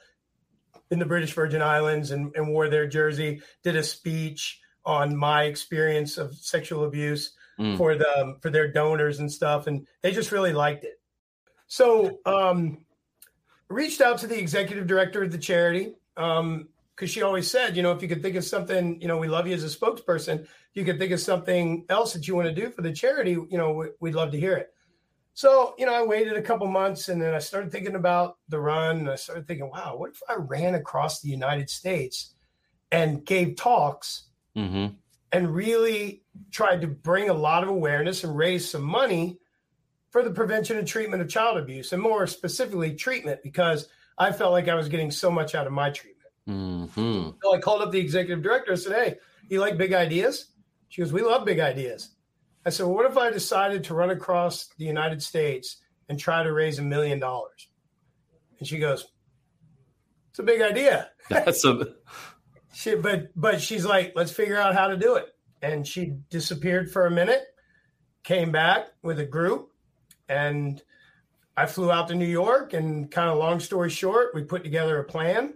[0.92, 3.42] in the British Virgin Islands and, and wore their jersey.
[3.64, 7.78] Did a speech on my experience of sexual abuse mm.
[7.78, 11.00] for the for their donors and stuff, and they just really liked it.
[11.68, 12.86] So, um,
[13.70, 15.96] reached out to the executive director of the charity
[16.96, 19.28] because she always said, you know, if you could think of something, you know, we
[19.28, 20.42] love you as a spokesperson.
[20.42, 23.32] If you could think of something else that you want to do for the charity,
[23.32, 24.70] you know, we'd love to hear it.
[25.34, 28.60] So, you know, I waited a couple months and then I started thinking about the
[28.60, 32.36] run and I started thinking, wow, what if I ran across the United States
[32.92, 34.94] and gave talks mm-hmm.
[35.32, 39.40] and really tried to bring a lot of awareness and raise some money
[40.12, 44.52] for the prevention and treatment of child abuse, and more specifically, treatment, because I felt
[44.52, 46.13] like I was getting so much out of my treatment.
[46.48, 47.30] Mm-hmm.
[47.42, 49.16] So I called up the executive director and said, Hey,
[49.50, 50.48] you like big ideas?
[50.90, 52.10] She goes, We love big ideas.
[52.66, 55.78] I said, Well, what if I decided to run across the United States
[56.10, 57.70] and try to raise a million dollars?
[58.60, 59.08] And she goes,
[60.32, 61.10] It's a big idea.
[61.30, 61.94] That's a
[62.74, 65.28] she, but but she's like, let's figure out how to do it.
[65.62, 67.44] And she disappeared for a minute,
[68.24, 69.70] came back with a group,
[70.28, 70.82] and
[71.56, 75.00] I flew out to New York, and kind of long story short, we put together
[75.00, 75.54] a plan.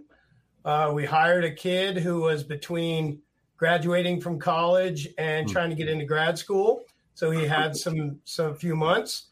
[0.64, 3.20] Uh, we hired a kid who was between
[3.56, 5.52] graduating from college and mm-hmm.
[5.52, 9.26] trying to get into grad school, so he had some some few months.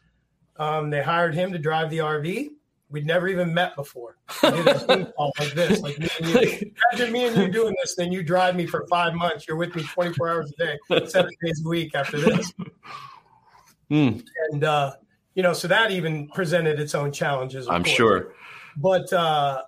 [0.57, 2.49] Um, they hired him to drive the RV.
[2.89, 4.17] We'd never even met before.
[4.43, 6.71] like this, like me and you.
[6.91, 9.45] Imagine me and you doing this, then you drive me for five months.
[9.47, 12.53] You're with me 24 hours a day, seven days a week after this.
[13.91, 14.25] Mm.
[14.51, 14.93] And uh,
[15.35, 17.67] you know, so that even presented its own challenges.
[17.67, 17.95] I'm course.
[17.95, 18.33] sure.
[18.75, 19.63] But uh,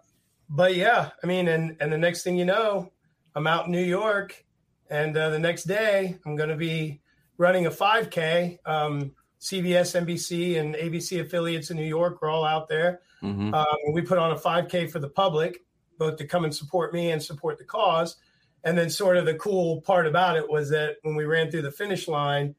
[0.50, 2.92] but yeah, I mean, and and the next thing you know,
[3.36, 4.44] I'm out in New York,
[4.90, 7.02] and uh, the next day I'm going to be
[7.38, 8.58] running a 5K.
[8.66, 13.00] Um, CBS, NBC, and ABC affiliates in New York were all out there.
[13.24, 13.54] Mm-hmm.
[13.54, 15.64] Um, we put on a 5K for the public,
[15.98, 18.18] both to come and support me and support the cause.
[18.66, 21.62] And then, sort of the cool part about it was that when we ran through
[21.62, 22.56] the finish line,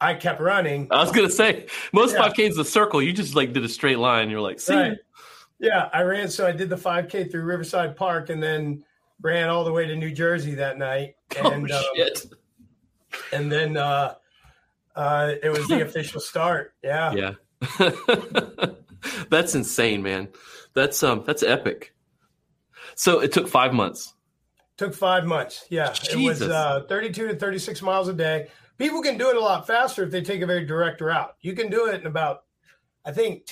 [0.00, 0.88] I kept running.
[0.90, 2.28] I was gonna say most yeah.
[2.28, 3.00] 5Ks is a circle.
[3.00, 4.28] You just like did a straight line.
[4.28, 4.74] You're like, see.
[4.74, 4.98] Right.
[5.58, 6.28] Yeah, I ran.
[6.28, 8.84] So I did the 5K through Riverside Park, and then
[9.20, 11.14] ran all the way to New Jersey that night.
[11.42, 12.26] Oh, and, oh shit!
[13.32, 14.14] And then uh,
[14.94, 16.74] uh, it was the official start.
[16.84, 17.34] Yeah.
[17.80, 17.90] Yeah.
[19.30, 20.28] that's insane, man.
[20.74, 21.92] That's um that's epic.
[22.94, 24.14] So it took five months.
[24.76, 25.66] Took five months.
[25.70, 25.92] Yeah.
[25.92, 26.14] Jesus.
[26.14, 29.66] It was uh, 32 to 36 miles a day people can do it a lot
[29.66, 31.34] faster if they take a very direct route.
[31.40, 32.44] You can do it in about,
[33.04, 33.46] I think,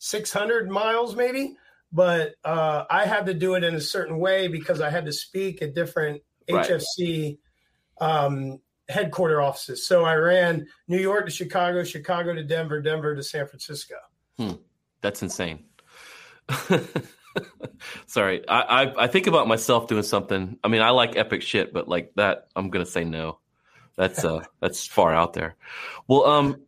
[0.00, 1.56] 2,600 miles, maybe.
[1.92, 5.12] But uh, I had to do it in a certain way because I had to
[5.12, 6.68] speak at different right.
[6.68, 7.38] HFC
[8.00, 9.86] um, headquarter offices.
[9.86, 13.96] So I ran New York to Chicago, Chicago to Denver, Denver to San Francisco.
[14.38, 14.52] Hmm.
[15.00, 15.64] That's insane.
[18.06, 20.58] Sorry, I, I, I think about myself doing something.
[20.64, 23.38] I mean, I like epic shit, but like that, I'm gonna say no.
[23.96, 25.56] That's uh, that's far out there.
[26.06, 26.62] Well, um,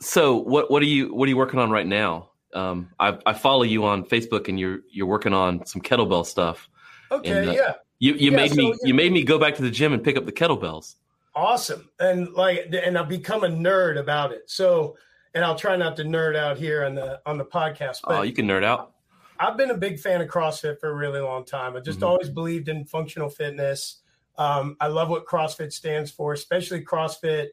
[0.00, 2.30] so what what are you what are you working on right now?
[2.54, 6.68] Um, I I follow you on Facebook, and you're you're working on some kettlebell stuff.
[7.10, 7.72] Okay, and, uh, yeah.
[7.98, 10.02] You you yeah, made so, me you made me go back to the gym and
[10.02, 10.96] pick up the kettlebells.
[11.34, 14.50] Awesome, and like, and I've become a nerd about it.
[14.50, 14.96] So,
[15.34, 17.98] and I'll try not to nerd out here on the on the podcast.
[18.04, 18.94] But, oh, you can nerd out.
[19.38, 21.76] I've been a big fan of CrossFit for a really long time.
[21.76, 22.08] I just mm-hmm.
[22.08, 24.02] always believed in functional fitness.
[24.36, 27.48] Um, I love what CrossFit stands for, especially CrossFit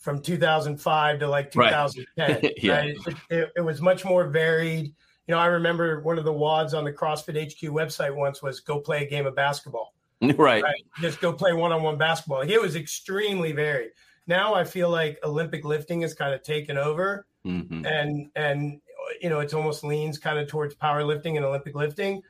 [0.00, 2.30] from 2005 to like 2010.
[2.30, 2.54] Right.
[2.62, 2.78] yeah.
[2.78, 2.96] Right?
[3.28, 4.86] It, it, was much more varied.
[5.26, 8.60] You know, I remember one of the WODs on the CrossFit HQ website once was
[8.60, 9.94] go play a game of basketball.
[10.36, 10.62] Right.
[10.62, 10.74] right?
[11.00, 12.42] Just go play one on one basketball.
[12.42, 13.92] It was extremely varied.
[14.26, 17.24] Now I feel like Olympic lifting has kind of taken over.
[17.46, 17.86] Mm-hmm.
[17.86, 18.80] And and
[19.22, 22.20] you know, it's almost leans kind of towards powerlifting and Olympic lifting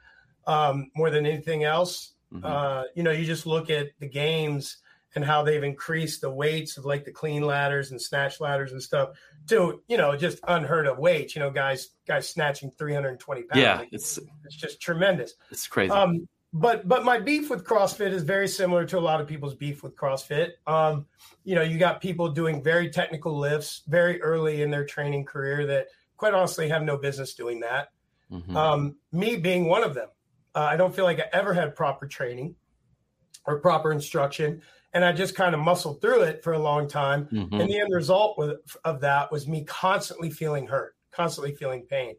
[0.46, 2.12] um, more than anything else.
[2.32, 2.46] Mm-hmm.
[2.46, 4.76] Uh, you know, you just look at the games
[5.14, 8.82] and how they've increased the weights of like the clean ladders and snatch ladders and
[8.82, 9.10] stuff
[9.48, 11.34] to you know just unheard of weights.
[11.34, 13.60] You know, guys guys snatching 320 pounds.
[13.60, 15.34] Yeah, it's it's just tremendous.
[15.50, 15.90] It's crazy.
[15.90, 19.54] Um, but but my beef with CrossFit is very similar to a lot of people's
[19.54, 20.52] beef with CrossFit.
[20.66, 21.06] Um,
[21.44, 25.66] you know, you got people doing very technical lifts very early in their training career
[25.66, 27.88] that quite honestly have no business doing that.
[28.32, 28.56] Mm-hmm.
[28.56, 30.08] Um, me being one of them.
[30.54, 32.56] Uh, I don't feel like I ever had proper training
[33.46, 34.62] or proper instruction.
[34.92, 37.26] And I just kind of muscled through it for a long time.
[37.26, 37.60] Mm-hmm.
[37.60, 42.16] And the end result with, of that was me constantly feeling hurt, constantly feeling pain.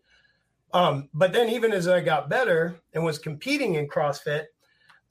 [0.74, 4.46] Um, but then even as I got better and was competing in CrossFit,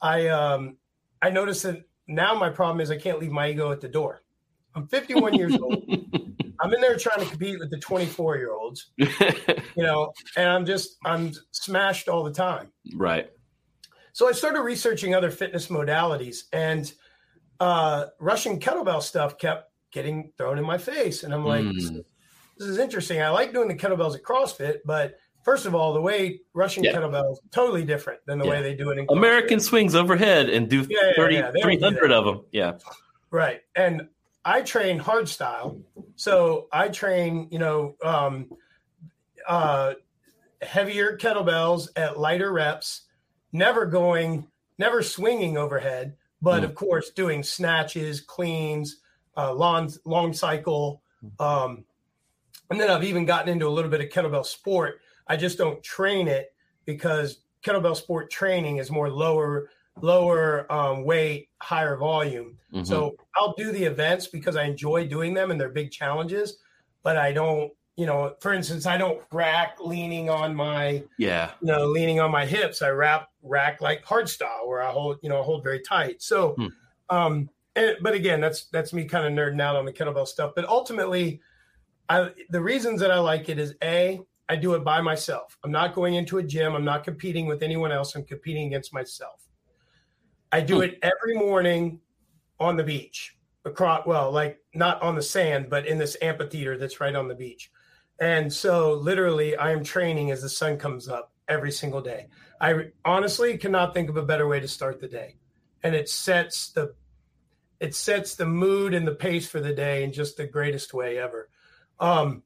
[0.01, 0.77] I um,
[1.21, 4.23] I noticed that now my problem is I can't leave my ego at the door.
[4.73, 5.83] I'm 51 years old.
[6.59, 9.07] I'm in there trying to compete with the 24 year olds, you
[9.77, 12.71] know, and I'm just I'm smashed all the time.
[12.95, 13.29] right.
[14.13, 16.91] So I started researching other fitness modalities, and
[17.61, 21.75] uh, Russian kettlebell stuff kept getting thrown in my face, and I'm like, Mm.
[21.75, 21.89] this,
[22.57, 23.21] this is interesting.
[23.21, 26.93] I like doing the kettlebells at CrossFit, but first of all, the way Russian Yeah.
[26.93, 28.51] kettlebells totally different than the Yeah.
[28.51, 29.17] way they do it in CrossFit.
[29.17, 32.45] American swings overhead and do Yeah, yeah, 30, yeah, they don't do 300 of them.
[32.51, 32.77] Yeah.
[33.29, 33.61] Right.
[33.75, 34.09] And
[34.43, 35.79] I train hard style.
[36.15, 38.51] So I train, you know, um,
[39.47, 39.93] uh,
[40.63, 43.01] heavier kettlebells at lighter reps,
[43.51, 44.47] never going,
[44.79, 46.65] never swinging overhead, but Mm.
[46.65, 49.01] of course doing snatches, cleans,
[49.37, 51.01] uh, long, long cycle.
[51.39, 51.85] Um,
[52.69, 55.01] and then I've even gotten into a little bit of kettlebell sport.
[55.27, 56.53] I just don't train it
[56.85, 59.69] because kettlebell sport training is more lower,
[60.01, 62.57] lower um, weight, higher volume.
[62.73, 62.87] Mhm.
[62.87, 66.57] So I'll do the events because I enjoy doing them and they're big challenges,
[67.03, 71.51] but I don't, you know, for instance, I don't rack leaning on my, yeah.
[71.61, 72.81] you know, leaning on my hips.
[72.81, 76.21] I wrap rack like hard style where I hold, you know, I hold very tight.
[76.21, 76.67] So, Hmm.
[77.09, 80.51] um, and, but again, that's, that's me kind of nerding out on the kettlebell stuff.
[80.55, 81.41] But ultimately,
[82.09, 85.57] I, the reasons that I like it is A, I do it by myself.
[85.63, 86.75] I'm not going into a gym.
[86.75, 88.15] I'm not competing with anyone else.
[88.15, 89.47] I'm competing against myself.
[90.51, 90.81] I do Hmm.
[90.83, 92.01] it every morning
[92.59, 96.99] on the beach across well like not on the sand but in this amphitheater that's
[96.99, 97.71] right on the beach
[98.19, 102.27] and so literally i am training as the sun comes up every single day.
[102.59, 105.35] I honestly cannot think of a better way to start the day.
[105.83, 106.93] And it sets the
[107.79, 111.17] it sets the mood and the pace for the day in just the greatest way
[111.17, 111.49] ever.
[111.99, 112.43] Um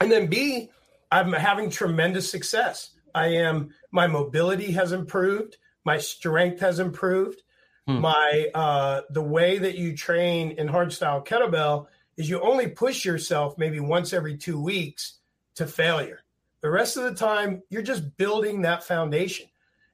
[0.00, 0.70] and then b
[1.12, 2.90] i'm having tremendous success.
[3.14, 5.56] I am my mobility has improved.
[5.84, 7.42] My strength has improved.
[7.86, 8.00] Hmm.
[8.00, 13.56] my uh the way that you train in hardstyle kettlebell is you only push yourself
[13.56, 15.20] maybe once every two weeks
[15.54, 16.20] to failure
[16.60, 19.46] the rest of the time you're just building that foundation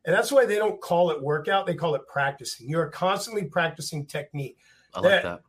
[0.06, 4.06] and that's why they don't call it workout they call it practicing you're constantly practicing
[4.06, 4.56] technique
[4.94, 5.40] I like that- that.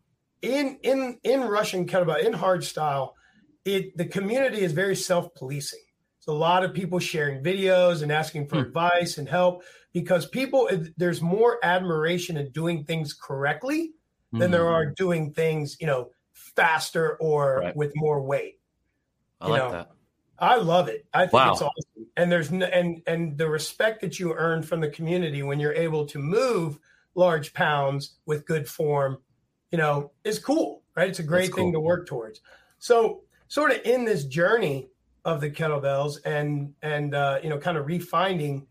[0.41, 3.15] in in in Russian kettlebell in hard style,
[3.63, 5.79] it the community is very self policing.
[6.19, 8.63] So a lot of people sharing videos and asking for Hmm.
[8.67, 13.93] advice and help because people there's more admiration in doing things correctly
[14.33, 14.73] than there Mm.
[14.73, 17.75] are doing things you know faster or Right.
[17.75, 18.59] with more weight.
[19.41, 19.91] I you like know, that.
[20.37, 21.05] I love it.
[21.13, 21.53] I think Wow.
[21.53, 22.07] it's awesome.
[22.17, 25.73] And there's no, and and the respect that you earn from the community when you're
[25.73, 26.79] able to move
[27.15, 29.17] large pounds with good form,
[29.71, 31.09] you know, is cool, right?
[31.09, 32.41] It's a great thing to work towards.
[32.79, 34.89] So, sort of in this journey
[35.23, 38.67] of the kettlebells and and uh, you know, kind of refining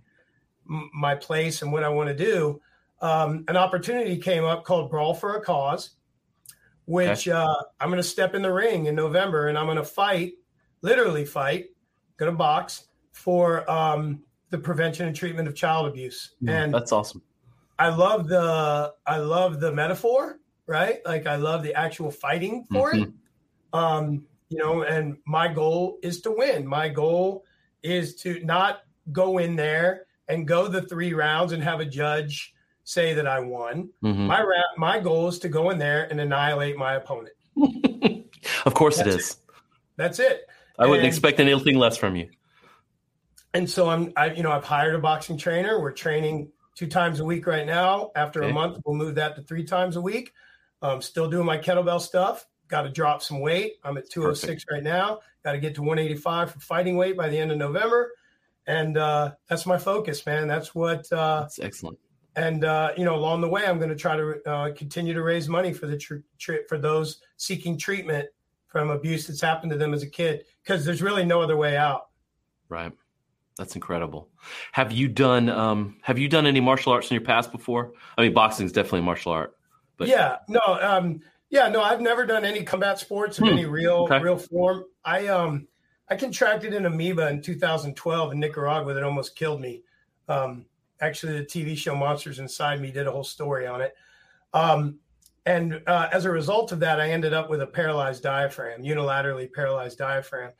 [0.68, 2.61] m- my place and what I want to do,
[3.00, 5.90] um, an opportunity came up called Brawl for a Cause,
[6.85, 9.85] which uh, I'm going to step in the ring in November and I'm going to
[9.85, 10.35] fight,
[10.85, 11.70] literally fight,
[12.18, 16.35] going to box for um, the prevention and treatment of child abuse.
[16.47, 17.23] And That's awesome.
[17.77, 20.99] I love the I love the metaphor, right?
[21.05, 23.09] Like I love the actual fighting for it.
[23.73, 26.64] Um, you know, and my goal is to win.
[26.64, 27.44] My goal
[27.83, 32.55] is to not go in there and go the three rounds and have a judge
[32.85, 33.88] say that I won.
[34.05, 34.27] Mhm.
[34.27, 37.35] My ra- my goal is to go in there and annihilate my opponent.
[38.66, 39.37] of course it That's is.
[39.97, 40.47] That's it.
[40.79, 42.29] I wouldn't And- expect anything less from you.
[43.53, 45.81] And so I'm, I, you know, I've hired a boxing trainer.
[45.81, 48.11] We're training two times a week right now.
[48.17, 48.51] After Okay.
[48.51, 50.33] a month, we'll move that to three times a week.
[50.83, 52.47] Um, still doing my kettlebell stuff.
[52.67, 53.75] Got to drop some weight.
[53.85, 55.21] I'm at 206 right now.
[55.45, 58.13] Got to get to 185 for fighting weight by the end of November.
[58.67, 60.49] And uh, that's my focus, man.
[60.49, 61.99] That's what, uh, That's excellent.
[62.35, 65.23] and uh, you know, along the way, I'm going to try to uh, continue to
[65.23, 68.27] raise money for the tr- tr- for those seeking treatment
[68.75, 71.77] from abuse that's happened to them as a kid, because there's really no other way
[71.77, 72.08] out.
[72.68, 72.90] Right.
[73.56, 74.29] That's incredible.
[74.72, 77.92] Have you done um have you done any martial arts in your past before?
[78.18, 79.54] I mean boxing is definitely a martial art.
[79.96, 81.20] But- yeah, no, um,
[81.50, 84.18] yeah, no, I've never done any combat sports in Hmm, any real okay.
[84.18, 84.87] real form.
[85.04, 85.68] I um
[86.10, 89.85] I contracted an amoeba in 2012 in Nicaragua that almost killed me.
[90.27, 90.66] Um,
[91.00, 93.94] actually, the TV show Monsters Inside Me did a whole story on it.
[94.52, 94.98] Um,
[95.47, 99.53] and uh, as a result of that, I ended up with a paralyzed diaphragm, unilaterally
[99.53, 100.53] paralyzed diaphragm.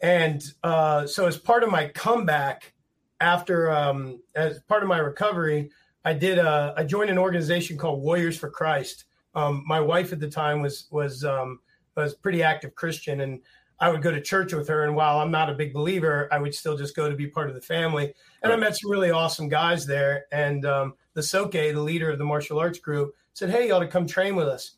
[0.00, 2.74] And uh, so, as part of my comeback
[3.20, 5.70] after um, as part of my recovery,
[6.04, 9.04] I did a, I joined an organization called Warriors for Christ.
[9.34, 11.60] Um, my wife at the time was was um,
[11.96, 13.40] was pretty active Christian, and
[13.80, 14.84] I would go to church with her.
[14.84, 17.48] And while I'm not a big believer, I would still just go to be part
[17.48, 18.12] of the family.
[18.42, 20.24] And I met some really awesome guys there.
[20.32, 23.80] And um, the Soke, the leader of the martial arts group, said, "Hey, you ought
[23.80, 24.72] to come train with us."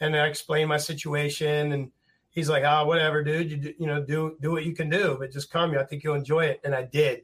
[0.00, 1.90] And I explained my situation, and
[2.30, 3.50] he's like, "Ah, oh, whatever, dude.
[3.50, 5.76] You do, you know do do what you can do, but just come.
[5.76, 7.22] I think you'll enjoy it." And I did.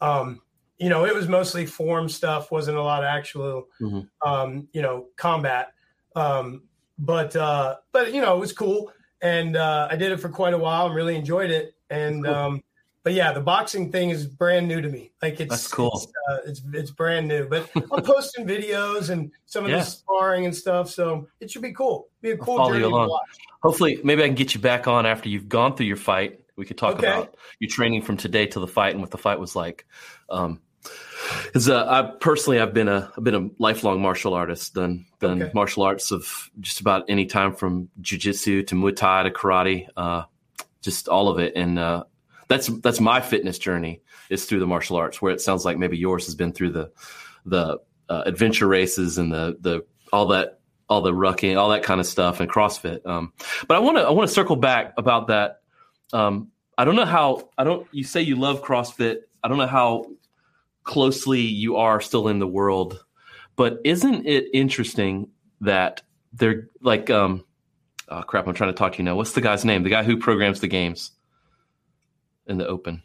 [0.00, 0.40] Um,
[0.78, 2.52] you know, it was mostly form stuff.
[2.52, 4.28] wasn't a lot of actual, mm-hmm.
[4.28, 5.72] um, you know, combat.
[6.14, 6.62] Um,
[6.98, 10.54] but uh, but you know, it was cool and uh, I did it for quite
[10.54, 11.74] a while and really enjoyed it.
[11.90, 12.34] And cool.
[12.34, 12.62] um,
[13.08, 15.12] but yeah, the boxing thing is brand new to me.
[15.22, 15.92] Like it's that's cool.
[15.94, 17.48] It's, uh, it's, it's brand new.
[17.48, 19.78] But I'm posting videos and some of yeah.
[19.78, 22.08] the sparring and stuff, so it should be cool.
[22.20, 23.22] Be a cool I'll journey to watch.
[23.62, 26.40] Hopefully, maybe I can get you back on after you've gone through your fight.
[26.56, 27.06] We could talk okay.
[27.06, 29.86] about your training from today to the fight and what the fight was like.
[30.28, 30.60] Um,
[31.46, 35.42] because uh, I personally I've been a I've been a lifelong martial artist, done done
[35.42, 35.52] okay.
[35.54, 40.24] martial arts of just about any time from jujitsu to Muay Thai to karate, uh,
[40.82, 42.04] just all of it, and uh,
[42.48, 45.22] that's that's my fitness journey is through the martial arts.
[45.22, 46.90] Where it sounds like maybe yours has been through the
[47.44, 47.78] the
[48.08, 52.06] uh, adventure races and the the all that all the rucking, all that kind of
[52.06, 53.06] stuff, and CrossFit.
[53.06, 53.32] Um,
[53.66, 55.60] but I want to I want to circle back about that.
[56.12, 57.86] Um, I don't know how I don't.
[57.92, 59.18] You say you love CrossFit.
[59.42, 60.06] I don't know how
[60.84, 63.04] closely you are still in the world.
[63.56, 65.28] But isn't it interesting
[65.60, 67.44] that they're like, um,
[68.08, 69.16] oh crap, I'm trying to talk to you now.
[69.16, 69.82] What's the guy's name?
[69.82, 71.10] The guy who programs the games
[72.48, 73.02] in the open.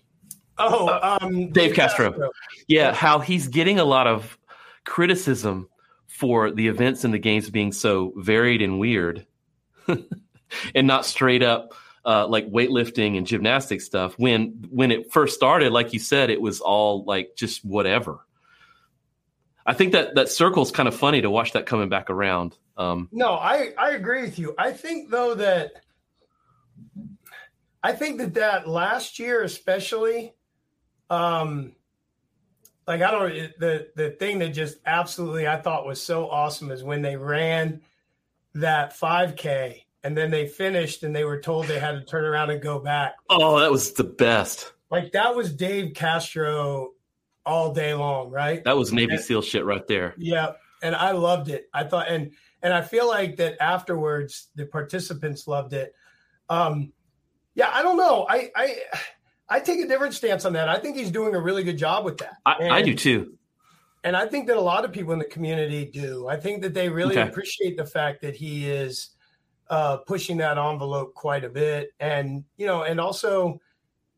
[0.58, 2.12] Oh, uh, um, Dave, Castro.
[2.12, 2.30] Castro.
[2.68, 4.38] Yeah, how he's getting a lot of
[4.86, 5.70] criticism
[6.08, 9.26] for the events and the games being so varied and weird
[10.76, 11.74] and not straight up
[12.06, 14.14] uh, like weightlifting and gymnastic stuff.
[14.18, 18.26] When when it first started, like you said, it was all like just whatever.
[19.66, 22.58] I think that that circle is kind of funny to watch that coming back around.
[22.76, 24.54] Um, no, I I agree with you.
[24.58, 25.84] I think though that
[27.84, 30.34] I think that that last year especially,
[31.10, 31.76] um,
[32.88, 36.84] like I don't the the thing that just absolutely I thought was so awesome is
[36.84, 37.82] when they ran
[38.56, 42.50] that 5K and then they finished and they were told they had to turn around
[42.50, 43.16] and go back.
[43.30, 44.74] Oh, that was the best.
[44.90, 46.92] Like that was Dave Castro
[47.46, 48.64] all day long, right?
[48.64, 50.14] That was Navy and, SEAL shit right there.
[50.18, 51.70] Yeah, and I loved it.
[51.74, 52.32] I thought and
[52.62, 55.94] and I feel like that afterwards the participants loved it.
[56.50, 56.92] Um
[57.56, 58.26] yeah, I don't know.
[58.30, 58.76] I I
[59.50, 60.70] I take a different stance on that.
[60.70, 62.38] I think he's doing a really good job with that.
[62.46, 63.38] I, and, I do too.
[64.04, 66.28] And I think that a lot of people in the community do.
[66.28, 67.30] I think that they really okay.
[67.30, 69.12] appreciate the fact that he is
[69.70, 71.92] uh, pushing that envelope quite a bit.
[72.00, 73.62] And, you know, and also,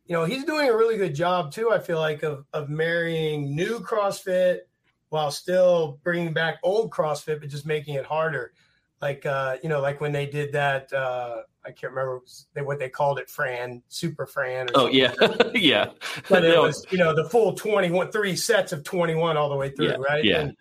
[0.05, 3.55] you know, he's doing a really good job too, I feel like, of, of marrying
[3.55, 4.59] new CrossFit
[5.09, 8.53] while still bringing back old CrossFit, but just making it harder.
[9.05, 12.21] Like, uh, you know, like when they did that, uh, I can't remember
[12.63, 14.69] what they called it, Fran, Super Fran.
[14.75, 15.13] oh, yeah.
[15.53, 15.91] yeah.
[16.29, 19.69] But it was, you know, the full 21, three sets of 21 all the way
[19.69, 20.23] through, yeah, right?
[20.23, 20.39] Yeah.
[20.41, 20.57] And,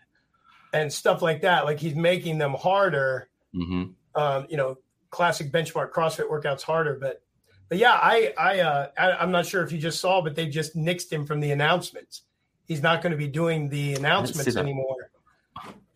[0.73, 1.65] and stuff like that.
[1.65, 3.29] Like he's making them harder.
[3.55, 4.79] Mm-hmm um, you know,
[5.11, 6.97] classic benchmark CrossFit workouts harder.
[7.01, 7.23] But
[7.69, 10.49] but yeah, I I, uh, I am not sure if you just saw, but they
[10.49, 12.23] just nixed him from the announcements.
[12.67, 15.11] He's not going to be doing the announcements anymore.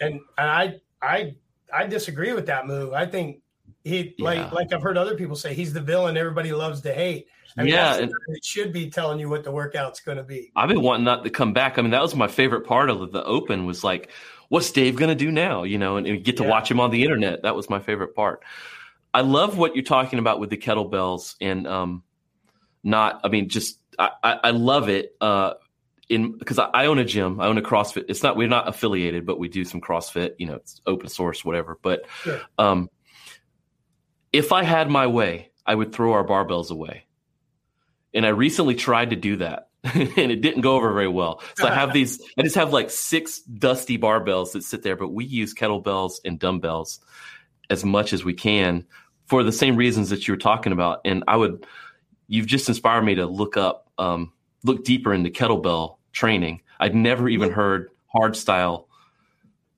[0.01, 1.35] And and I I
[1.73, 2.93] I disagree with that move.
[2.93, 3.43] I think
[3.85, 4.25] he yeah.
[4.25, 7.27] like like I've heard other people say he's the villain everybody loves to hate.
[7.57, 10.53] I mean, yeah, and, it should be telling you what the workout's going to be.
[10.55, 11.79] I've been wanting that to come back.
[11.79, 14.11] I mean, that was my favorite part of the Open was like,
[14.49, 15.65] what's Dave going to do now?
[15.65, 16.51] You know, and, and get to yeah.
[16.51, 17.43] watch him on the internet.
[17.43, 18.45] That was my favorite part.
[19.13, 22.03] I love what you're talking about with the kettlebells and um,
[22.85, 23.21] not.
[23.25, 25.17] I mean, just I, I love it.
[25.21, 25.55] Uh,
[26.09, 28.07] in because I, I, own a gym, I own a CrossFit.
[28.09, 30.35] It's not we're not affiliated, but we do some CrossFit.
[30.39, 31.79] You know, it's open source, whatever.
[31.83, 32.41] But sure.
[32.59, 32.91] um,
[34.33, 37.07] if I had my way, I would throw our barbells away.
[38.15, 39.69] And I recently tried to do that.
[39.85, 41.41] and it didn't go over very well.
[41.57, 45.11] So I have these, I just have like six dusty barbells that sit there, but
[45.11, 46.99] we use kettlebells and dumbbells
[47.71, 48.87] as much as we can
[49.27, 51.03] for the same reasons that you were talking about.
[51.05, 51.65] And I would,
[52.27, 54.33] you've just inspired me to look up, um,
[54.65, 56.63] look deeper into kettlebell training.
[56.81, 58.89] I'd never even heard hard style.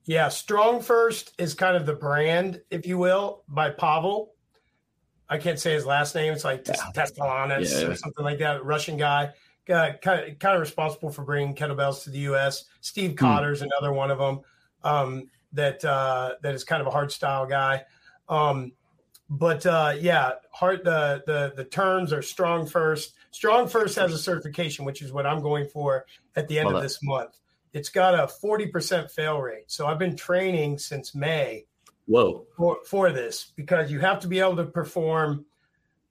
[0.05, 4.33] Yeah, Strong First is kind of the brand, if you will, by Pavel.
[5.29, 6.33] I can't say his last name.
[6.33, 6.75] It's like yeah.
[6.93, 7.87] Testalanis yeah.
[7.87, 8.65] or something like that.
[8.65, 9.31] Russian guy
[9.69, 12.65] uh, kind of kind of responsible for bringing kettlebells to the U.S.
[12.81, 13.17] Steve hmm.
[13.17, 14.41] Cotter's another one of them
[14.83, 17.83] um, that uh, that is kind of a hard style guy.
[18.27, 18.73] Um,
[19.29, 23.13] but uh, yeah, hard the the the terms are strong first.
[23.31, 26.05] Strong First has a certification, which is what I'm going for
[26.35, 27.37] at the end of this month.
[27.73, 29.71] It's got a 40% fail rate.
[29.71, 31.65] So I've been training since May.
[32.07, 32.45] Whoa.
[32.57, 35.45] For, for this because you have to be able to perform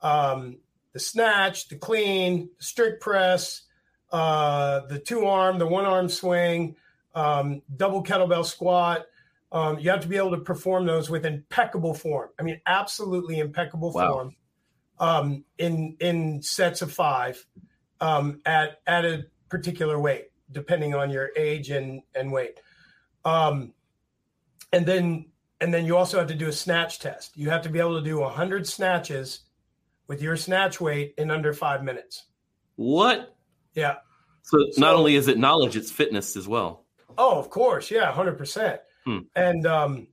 [0.00, 0.56] um,
[0.92, 3.62] the snatch, the clean, the strict press,
[4.10, 6.76] uh, the two arm, the one arm swing,
[7.14, 9.06] um, double kettlebell squat.
[9.52, 12.30] Um, you have to be able to perform those with impeccable form.
[12.38, 14.12] I mean, absolutely impeccable wow.
[14.12, 14.36] form
[15.00, 17.44] um, in in sets of five
[18.00, 22.60] um, at at a particular weight, depending on your age and and weight.
[23.24, 23.72] Um,
[24.72, 25.26] and then
[25.60, 27.36] and then you also have to do a snatch test.
[27.36, 29.40] You have to be able to do 100 snatches
[30.06, 32.24] with your snatch weight in under five minutes.
[32.76, 33.36] What?
[33.74, 33.96] Yeah.
[34.42, 36.86] So, so not only is it knowledge, it's fitness as well.
[37.18, 37.90] Oh, of course.
[37.90, 38.78] Yeah, 100%.
[39.04, 39.18] Hmm.
[39.36, 40.08] And, um,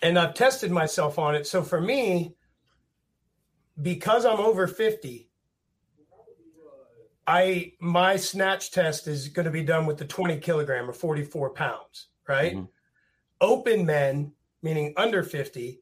[0.00, 1.46] and I've tested myself on it.
[1.46, 2.34] So for me,
[3.80, 5.28] because I'm over 50,
[7.26, 11.50] I my snatch test is going to be done with the 20 kilogram or 44
[11.50, 12.54] pounds, right?
[12.54, 12.64] Mm-hmm.
[13.40, 15.80] Open men, meaning under 50,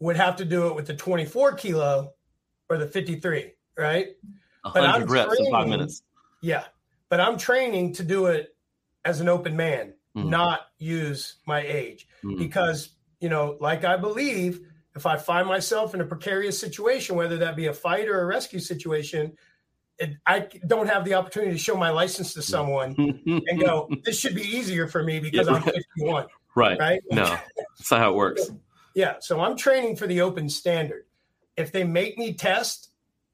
[0.00, 2.12] would have to do it with the 24 kilo
[2.68, 4.08] or the 53, right?
[4.62, 6.02] 100 reps in five minutes.
[6.42, 6.64] Yeah.
[7.08, 8.56] But I'm training to do it
[9.04, 10.28] as an open man, mm.
[10.28, 12.08] not use my age.
[12.24, 12.38] Mm.
[12.38, 14.60] Because, you know, like I believe
[14.94, 18.26] if I find myself in a precarious situation, whether that be a fight or a
[18.26, 19.36] rescue situation,
[19.98, 22.94] it, I don't have the opportunity to show my license to someone
[23.26, 26.26] and go, this should be easier for me because yeah, I'm 51.
[26.54, 26.78] Right.
[26.78, 27.00] Right.
[27.10, 28.50] No, that's not how it works.
[28.94, 29.14] Yeah.
[29.20, 31.06] So I'm training for the open standard.
[31.56, 32.90] If they make me test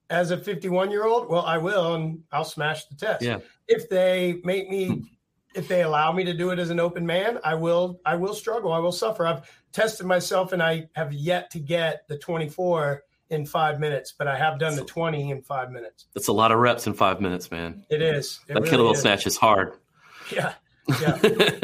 [0.09, 3.23] as a 51 year old, well, I will, and I'll smash the test.
[3.23, 3.39] Yeah.
[3.69, 5.05] If they make me,
[5.55, 8.35] if they allow me to do it as an open man, I will, I will
[8.35, 8.73] struggle.
[8.73, 9.27] I will suffer.
[9.27, 14.27] I've tested myself and I have yet to get the 24 in five minutes, but
[14.27, 16.07] I have done the 20 in five minutes.
[16.15, 17.85] That's a lot of reps in five minutes, man.
[17.89, 18.41] It is.
[18.49, 19.75] It that really kettlebell snatch is hard.
[20.33, 20.55] Yeah.
[21.01, 21.13] Yeah.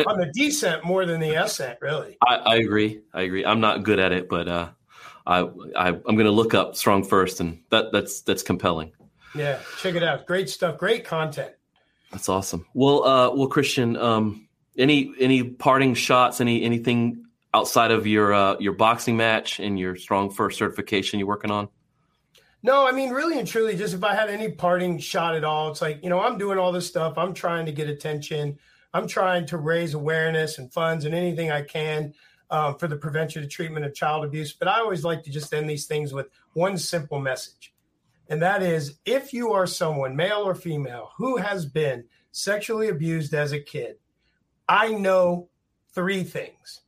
[0.06, 2.16] On the descent more than the ascent, really.
[2.24, 3.00] I, I, agree.
[3.12, 3.44] I agree.
[3.44, 4.68] I'm not good at it, but uh,
[5.26, 5.40] I,
[5.74, 8.92] I am going to look up strong first, and that that's that's compelling.
[9.34, 10.26] Yeah, check it out.
[10.26, 10.78] Great stuff.
[10.78, 11.52] Great content.
[12.12, 12.66] That's awesome.
[12.74, 14.48] Well, uh, well, Christian, um,
[14.78, 16.40] any any parting shots?
[16.40, 21.28] Any anything outside of your uh, your boxing match and your strong first certification you're
[21.28, 21.68] working on?
[22.62, 25.70] No, I mean, really and truly, just if I had any parting shot at all,
[25.70, 27.16] it's like, you know, I'm doing all this stuff.
[27.16, 28.58] I'm trying to get attention.
[28.92, 32.14] I'm trying to raise awareness and funds and anything I can
[32.50, 34.52] um, for the prevention and treatment of child abuse.
[34.52, 37.72] But I always like to just end these things with one simple message.
[38.28, 43.34] And that is if you are someone, male or female, who has been sexually abused
[43.34, 43.96] as a kid,
[44.68, 45.48] I know
[45.94, 46.82] three things.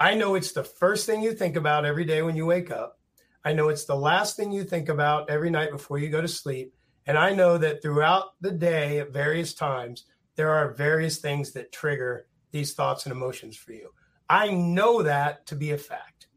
[0.00, 2.98] I know it's the first thing you think about every day when you wake up.
[3.44, 6.28] I know it's the last thing you think about every night before you go to
[6.28, 6.74] sleep.
[7.06, 10.04] And I know that throughout the day at various times,
[10.36, 13.90] there are various things that trigger these thoughts and emotions for you.
[14.28, 16.28] I know that to be a fact.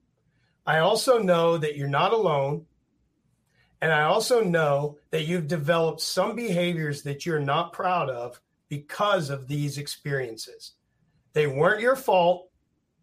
[0.65, 2.65] I also know that you're not alone.
[3.85, 9.29] And I also know that you've developed some behaviors that you're not proud of because
[9.29, 10.71] of these experiences.
[11.33, 12.49] They weren't your fault,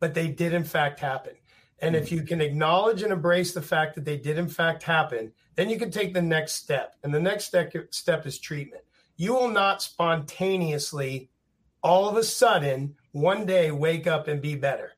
[0.00, 1.34] but they did, in fact, happen.
[1.78, 5.30] And if you can acknowledge and embrace the fact that they did, in fact, happen,
[5.54, 6.96] then you can take the next step.
[7.04, 8.82] And the next step, step is treatment.
[9.16, 11.30] You will not spontaneously,
[11.84, 14.94] all of a sudden, one day wake up and be better.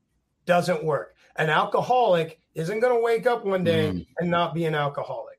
[0.47, 1.15] Doesn't work.
[1.37, 4.07] An alcoholic isn't going to wake up one day mm.
[4.19, 5.34] and not be an alcoholic.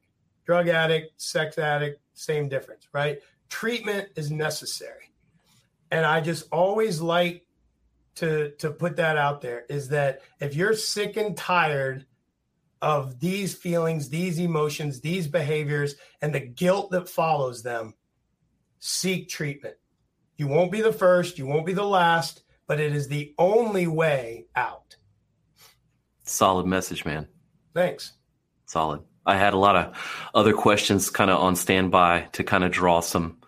[0.45, 3.19] Drug addict, sex addict, same difference, right?
[3.49, 5.11] Treatment is necessary.
[5.91, 7.45] And I just always like
[8.15, 12.05] to to put that out there is that if you're sick and tired
[12.81, 17.93] of these feelings, these emotions, these behaviors and the guilt that follows them,
[18.79, 19.75] seek treatment.
[20.37, 23.87] You won't be the first, you won't be the last, but it is the only
[23.87, 24.95] way out.
[26.23, 27.27] Solid message, man.
[27.73, 28.13] Thanks.
[28.65, 29.01] Solid.
[29.25, 32.99] I had a lot of other questions kind of on standby to kind of draw
[32.99, 33.39] some,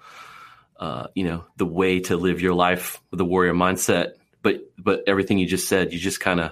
[0.80, 4.14] uh, you know, the way to live your life with a warrior mindset.
[4.42, 6.52] But but everything you just said, you just kind of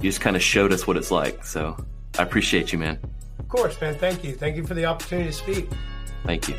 [0.00, 1.44] you just kind of showed us what it's like.
[1.44, 1.76] So
[2.18, 2.98] I appreciate you, man.
[3.38, 3.96] Of course, man.
[3.96, 4.32] Thank you.
[4.32, 5.68] Thank you for the opportunity to speak.
[6.24, 6.56] Thank you.